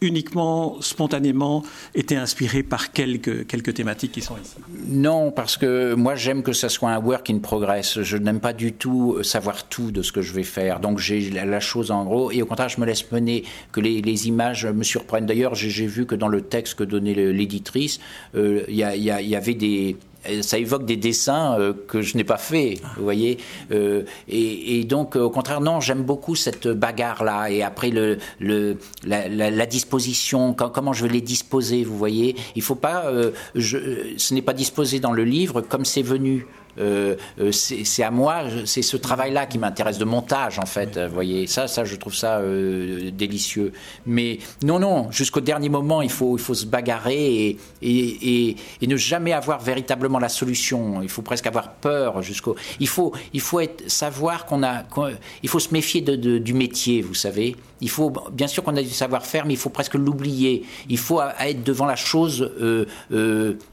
uniquement, 0.00 0.80
spontanément, 0.80 1.62
été 1.94 2.16
inspiré 2.16 2.62
par 2.62 2.92
quelques, 2.92 3.46
quelques 3.46 3.74
thématiques 3.74 4.12
qui 4.12 4.20
sont 4.20 4.36
ici? 4.42 4.56
Non, 4.88 5.30
parce 5.30 5.56
que 5.56 5.94
moi 5.94 6.14
j'aime 6.14 6.42
que 6.42 6.52
ça 6.52 6.68
soit 6.68 6.90
un 6.90 7.00
work 7.00 7.30
in 7.30 7.38
progress. 7.38 8.02
Je 8.02 8.16
n'aime 8.16 8.40
pas 8.40 8.52
du 8.52 8.72
tout 8.72 9.22
savoir 9.22 9.68
tout 9.68 9.90
de 9.90 10.02
ce 10.02 10.12
que 10.12 10.22
je 10.22 10.32
vais 10.32 10.42
faire. 10.42 10.80
Donc 10.80 10.98
j'ai 10.98 11.20
la 11.30 11.60
chose 11.60 11.90
en 11.90 12.04
gros, 12.04 12.30
et 12.30 12.42
au 12.42 12.46
contraire, 12.46 12.68
je 12.68 12.80
me 12.80 12.86
laisse 12.86 13.10
mener, 13.12 13.44
que 13.72 13.80
les, 13.80 14.02
les 14.02 14.28
images 14.28 14.66
me 14.66 14.82
surprennent. 14.82 15.26
D'ailleurs, 15.26 15.54
j'ai 15.54 15.86
vu 15.86 16.06
que 16.06 16.14
dans 16.14 16.28
le 16.28 16.42
texte 16.42 16.74
que 16.74 16.84
donnait 16.84 17.14
l'éditrice, 17.14 18.00
euh, 18.34 18.64
il 18.68 18.76
y 18.76 19.36
avait 19.36 19.54
des 19.54 19.96
ça 20.42 20.58
évoque 20.58 20.84
des 20.84 20.96
dessins 20.96 21.58
euh, 21.58 21.72
que 21.88 22.02
je 22.02 22.16
n'ai 22.16 22.24
pas 22.24 22.36
fait, 22.36 22.80
vous 22.96 23.02
voyez. 23.02 23.38
Euh, 23.72 24.04
et, 24.28 24.84
donc, 24.84 25.16
au 25.16 25.30
contraire, 25.30 25.60
non, 25.60 25.80
j'aime 25.80 26.02
beaucoup 26.02 26.34
cette 26.34 26.68
bagarre-là. 26.68 27.50
Et 27.50 27.62
après, 27.62 27.90
le, 27.90 28.18
le, 28.38 28.76
la, 29.04 29.66
disposition, 29.66 30.54
comment 30.54 30.92
je 30.92 31.06
vais 31.06 31.12
les 31.12 31.20
disposer, 31.20 31.84
vous 31.84 31.96
voyez. 31.96 32.36
Il 32.56 32.62
faut 32.62 32.74
pas, 32.74 33.06
euh, 33.06 33.30
je, 33.54 33.78
ce 34.16 34.34
n'est 34.34 34.42
pas 34.42 34.52
disposé 34.52 35.00
dans 35.00 35.12
le 35.12 35.24
livre 35.24 35.60
comme 35.60 35.84
c'est 35.84 36.02
venu. 36.02 36.46
Euh, 36.78 37.16
euh, 37.40 37.52
c'est 37.52 38.02
à 38.02 38.10
moi, 38.10 38.42
c'est 38.64 38.82
ce 38.82 38.96
travail-là 38.96 39.46
qui 39.46 39.58
m'intéresse, 39.58 39.98
de 39.98 40.04
montage 40.04 40.58
en 40.58 40.66
fait. 40.66 40.98
Vous 40.98 41.14
voyez, 41.14 41.46
ça, 41.46 41.68
ça, 41.68 41.84
je 41.84 41.96
trouve 41.96 42.14
ça 42.14 42.38
euh, 42.38 43.10
délicieux. 43.10 43.72
Mais 44.06 44.38
non, 44.62 44.78
non, 44.78 45.10
jusqu'au 45.10 45.40
dernier 45.40 45.68
moment, 45.68 46.02
il 46.02 46.10
faut, 46.10 46.36
il 46.36 46.42
faut 46.42 46.54
se 46.54 46.66
bagarrer 46.66 47.48
et, 47.48 47.58
et, 47.82 48.56
et, 48.80 48.86
ne 48.86 48.96
jamais 48.96 49.32
avoir 49.32 49.60
véritablement 49.60 50.18
la 50.18 50.28
solution. 50.28 51.02
Il 51.02 51.08
faut 51.08 51.22
presque 51.22 51.46
avoir 51.46 51.72
peur 51.74 52.22
jusqu'au. 52.22 52.56
Il 52.78 52.88
faut, 52.88 53.12
il 53.32 53.40
faut 53.40 53.60
être, 53.60 53.88
savoir 53.90 54.46
qu'on 54.46 54.62
a, 54.62 54.84
il 55.42 55.48
faut 55.48 55.60
se 55.60 55.72
méfier 55.72 56.00
de, 56.00 56.38
du 56.38 56.54
métier, 56.54 57.02
vous 57.02 57.14
savez. 57.14 57.56
Il 57.80 57.90
faut, 57.90 58.12
bien 58.32 58.46
sûr 58.46 58.62
qu'on 58.62 58.76
a 58.76 58.82
du 58.82 58.90
savoir-faire, 58.90 59.46
mais 59.46 59.54
il 59.54 59.58
faut 59.58 59.70
presque 59.70 59.94
l'oublier. 59.94 60.64
Il 60.88 60.98
faut 60.98 61.20
être 61.40 61.62
devant 61.62 61.86
la 61.86 61.96
chose 61.96 62.50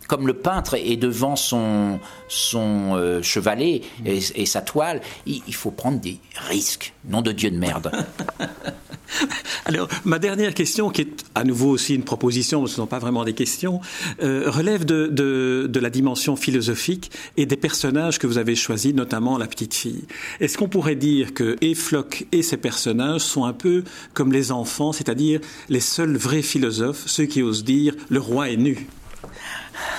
comme 0.08 0.26
le 0.26 0.34
peintre 0.34 0.76
est 0.76 0.96
devant 0.96 1.36
son, 1.36 2.00
son 2.28 2.96
euh, 2.96 3.22
chevalet 3.22 3.82
et, 4.06 4.46
sa 4.46 4.62
toile, 4.62 5.02
il, 5.26 5.54
faut 5.54 5.72
prendre 5.72 6.00
des 6.00 6.20
risques. 6.48 6.94
Nom 7.08 7.22
de 7.22 7.32
Dieu 7.32 7.52
de 7.52 7.58
merde. 7.58 7.92
Alors, 9.66 9.88
ma 10.06 10.20
dernière 10.20 10.54
question, 10.54 10.90
qui 10.90 11.02
est 11.02 11.26
à 11.36 11.44
nouveau 11.44 11.70
aussi 11.70 11.96
une 11.96 12.04
proposition, 12.04 12.66
ce 12.66 12.72
ne 12.72 12.76
sont 12.76 12.88
pas 12.88 13.00
vraiment 13.00 13.24
des 13.26 13.34
questions, 13.34 13.82
euh, 14.22 14.46
relève 14.48 14.86
de, 14.86 15.08
de, 15.08 15.80
la 15.80 15.90
dimension 15.90 16.36
philosophique 16.36 17.12
et 17.36 17.46
des 17.46 17.58
personnages 17.58 18.20
que 18.20 18.28
vous 18.28 18.38
avez 18.38 18.56
choisis, 18.56 18.94
notamment 18.94 19.38
la 19.38 19.48
petite 19.48 19.74
fille. 19.74 20.06
Est-ce 20.40 20.58
qu'on 20.58 20.70
pourrait 20.70 20.96
dire 20.96 21.34
que 21.34 21.58
et 21.62 21.76
Flock 21.76 22.26
et 22.32 22.42
ses 22.44 22.58
personnages 22.58 23.22
sont 23.22 23.46
un 23.46 23.54
peu 23.54 23.84
comme 24.14 24.32
les 24.32 24.52
enfants, 24.52 24.92
c'est-à-dire 24.92 25.40
les 25.70 25.80
seuls 25.80 26.16
vrais 26.16 26.42
philosophes, 26.42 27.04
ceux 27.06 27.26
qui 27.26 27.42
osent 27.42 27.64
dire 27.64 27.96
le 28.10 28.20
roi 28.20 28.50
est 28.50 28.58
nu 28.58 28.88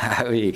ah 0.02 0.24
oui, 0.28 0.54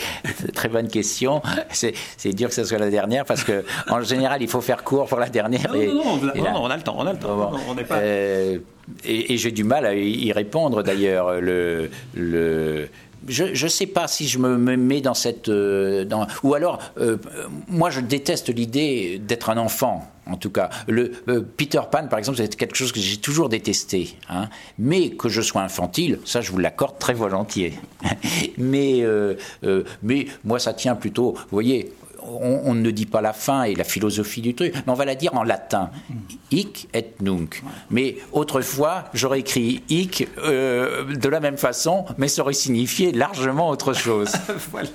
très 0.55 0.69
bonne 0.69 0.89
question. 0.89 1.43
C'est 1.71 2.33
dur 2.33 2.49
que 2.49 2.55
ce 2.55 2.65
soit 2.65 2.79
la 2.79 2.91
dernière 2.91 3.25
parce 3.25 3.45
que 3.45 3.65
en 3.89 4.03
général, 4.03 4.43
il 4.43 4.49
faut 4.49 4.61
faire 4.61 4.85
court 4.85 5.07
pour 5.07 5.19
la 5.19 5.29
dernière. 5.29 5.73
Non, 5.73 6.17
non, 6.17 6.33
non, 6.35 6.63
on 6.63 6.71
a 6.71 6.77
le 6.77 6.83
temps, 6.83 6.97
on 6.99 7.07
a 7.07 7.13
le 7.13 7.19
temps. 7.19 7.53
on 7.69 7.75
n'est 7.75 7.85
pas... 7.85 7.99
Euh, 7.99 8.59
et, 9.05 9.37
j'ai 9.37 9.53
du 9.53 9.65
mal 9.65 9.87
à 9.87 9.95
y 9.95 10.33
répondre 10.33 10.83
d'ailleurs. 10.83 11.41
Le, 11.41 11.91
le, 12.15 12.89
je 13.29 13.65
ne 13.65 13.69
sais 13.69 13.87
pas 13.87 14.09
si 14.09 14.29
je 14.29 14.39
me 14.39 14.77
mets 14.77 15.01
dans 15.01 15.15
cette... 15.15 15.49
Euh, 15.49 16.05
ou 16.43 16.55
alors, 16.55 16.79
euh, 16.99 17.17
moi 17.69 17.91
je 17.91 18.01
déteste 18.01 18.49
l'idée 18.55 19.19
d'être 19.19 19.51
un 19.51 19.57
enfant, 19.57 20.11
en 20.27 20.37
tout 20.37 20.51
cas. 20.51 20.71
Le, 20.89 21.13
euh, 21.29 21.41
Peter 21.57 21.81
Pan, 21.91 22.09
par 22.09 22.19
exemple, 22.19 22.39
c'est 22.39 22.55
quelque 22.57 22.77
chose 22.77 22.93
que 22.93 23.01
j'ai 23.01 23.19
toujours 23.19 23.49
détesté. 23.49 24.17
Hein. 24.29 24.49
Mais 24.79 25.11
que 25.11 25.29
je 25.29 25.41
sois 25.43 25.63
infantile, 25.63 26.19
ça 26.25 26.41
je 26.41 26.51
vous 26.53 26.59
l'accorde 26.59 26.99
très 26.99 27.15
volontiers. 27.15 27.75
mais, 28.59 29.05
mais 30.03 30.27
moi 30.45 30.59
ça 30.59 30.73
tient 30.73 30.95
plutôt, 30.95 31.33
vous 31.33 31.49
voyez, 31.51 31.93
on, 32.25 32.75
ne 32.75 32.91
dit 32.91 33.07
pas 33.07 33.21
la 33.21 33.33
fin 33.33 33.65
et 33.65 33.75
la 33.75 33.85
philosophie 33.85 34.41
du 34.41 34.55
truc, 34.55 34.75
mais 34.75 34.93
on 34.93 34.95
va 34.95 35.05
la 35.05 35.15
dire 35.15 35.35
en 35.35 35.43
latin. 35.43 35.91
Hic 36.51 36.89
et 36.95 37.07
nunc. 37.21 37.63
Mais 37.91 38.17
autrefois, 38.33 39.05
j'aurais 39.15 39.41
écrit 39.41 39.83
hic 39.89 40.29
euh, 40.39 41.05
de 41.15 41.29
la 41.29 41.41
même 41.41 41.57
façon, 41.57 42.05
mais 42.19 42.29
ça 42.29 42.43
aurait 42.43 42.53
signifié 42.53 43.13
largement 43.13 43.71
autre 43.71 43.93
chose. 43.93 44.33
voilà. 44.71 44.89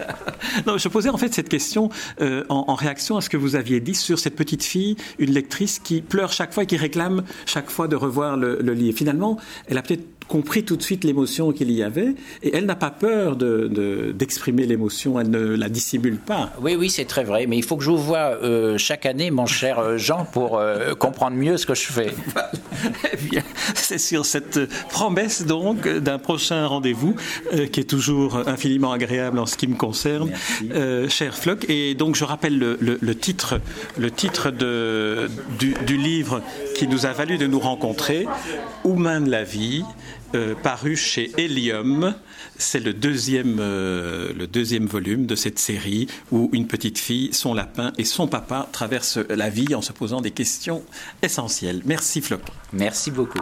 Non, 0.66 0.78
je 0.78 0.88
posais 0.88 1.10
en 1.10 1.18
fait 1.18 1.34
cette 1.34 1.50
question 1.50 1.90
euh, 2.22 2.44
en, 2.50 2.76
réaction 2.76 3.18
à 3.18 3.22
ce 3.22 3.30
que 3.30 3.38
vous 3.38 3.56
aviez 3.56 3.80
dit 3.80 3.96
sur 3.96 4.20
cette 4.20 4.36
petite 4.36 4.64
fille, 4.64 4.96
une 5.20 5.32
lectrice 5.32 5.80
qui 5.80 6.02
pleure 6.02 6.32
chaque 6.32 6.54
fois 6.54 6.64
et 6.64 6.68
qui 6.68 6.78
réclame 6.78 7.24
chaque 7.46 7.70
fois 7.70 7.88
de 7.88 7.96
revoir 7.96 8.38
le, 8.38 8.60
le 8.62 8.74
livre. 8.74 8.98
Finalement, 8.98 9.38
elle 9.68 9.78
a 9.78 9.82
peut-être 9.82 10.17
compris 10.28 10.64
tout 10.64 10.76
de 10.76 10.84
suite 10.84 11.04
l'émotion 11.04 11.52
qu'il 11.52 11.72
y 11.72 11.84
avait 11.84 12.16
et 12.44 12.56
elle 12.56 12.66
n'a 12.66 12.76
pas 12.76 12.92
peur 12.92 13.36
d'exprimer 13.36 14.64
de, 14.64 14.70
l'émotion, 14.70 15.20
elle 15.20 15.30
ne 15.30 15.56
la 15.56 15.70
dissimule 15.70 16.18
pas. 16.18 16.52
Oui, 16.62 16.76
oui, 16.76 16.90
c'est 16.90 17.06
très 17.06 17.24
vrai, 17.24 17.48
mais 17.48 17.58
il 17.58 17.64
faut 17.64 17.78
que 17.78 17.84
je 17.84 17.90
vous 17.90 17.98
voie 17.98 18.38
euh, 18.44 18.78
chaque 18.78 19.06
année, 19.06 19.32
mon 19.32 19.46
cher 19.46 19.80
euh, 19.80 19.98
Jean, 19.98 20.26
pour 20.26 20.58
euh, 20.58 20.94
comprendre 20.96 21.38
mieux 21.38 21.58
ce 21.58 21.66
que 21.66 21.76
je 21.76 21.88
fais. 21.88 22.14
eh 23.14 23.18
bien, 23.18 23.44
c'est 23.74 23.98
sur 23.98 24.26
cette 24.26 24.60
promesse 24.90 25.46
donc 25.46 25.88
d'un 25.88 26.20
prochain 26.20 26.68
rendez-vous 26.68 27.16
qui 27.72 27.80
est 27.80 27.90
toujours 27.90 28.48
infiniment 28.48 28.92
agréable 28.92 29.40
en 29.40 29.46
ce 29.46 29.56
qui 29.58 29.68
me 29.68 29.76
concerne, 29.76 30.32
cher 31.10 31.36
Flock. 31.36 31.66
Et 31.70 31.96
donc 31.96 32.16
je 32.16 32.24
rappelle 32.24 32.58
le, 32.58 33.16
titre, 33.16 33.60
le 33.98 34.12
titre 34.12 34.52
de, 34.52 35.30
du, 35.60 35.74
du 35.86 35.98
livre 35.98 36.42
qui 36.76 36.88
nous 36.88 37.06
a 37.06 37.14
valu 37.14 37.38
de 37.38 37.48
nous 37.48 37.60
rencontrer, 37.60 38.28
Humain 38.86 39.22
de 39.22 39.30
la 39.30 39.44
vie. 39.44 39.84
Euh, 40.36 40.56
paru 40.56 40.98
chez 40.98 41.32
Helium. 41.38 42.14
C'est 42.58 42.82
le 42.82 42.94
deuxième, 42.94 43.58
euh, 43.60 44.34
le 44.34 44.46
deuxième 44.46 44.86
volume 44.86 45.26
de 45.26 45.36
cette 45.36 45.58
série 45.58 46.08
où 46.32 46.50
une 46.52 46.68
petite 46.68 46.98
fille, 46.98 47.34
son 47.34 47.54
lapin 47.54 47.94
et 47.98 48.04
son 48.04 48.28
papa 48.28 48.68
traversent 48.74 49.20
la 49.30 49.50
vie 49.50 49.74
en 49.74 49.82
se 49.82 49.94
posant 49.94 50.20
des 50.20 50.32
questions 50.32 50.84
essentielles. 51.22 51.82
Merci 51.86 52.20
Floc. 52.20 52.42
Merci 52.74 53.10
beaucoup. 53.10 53.40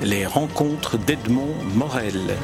Les 0.00 0.24
rencontres 0.24 0.98
d'Edmond 0.98 1.54
Morel. 1.74 2.36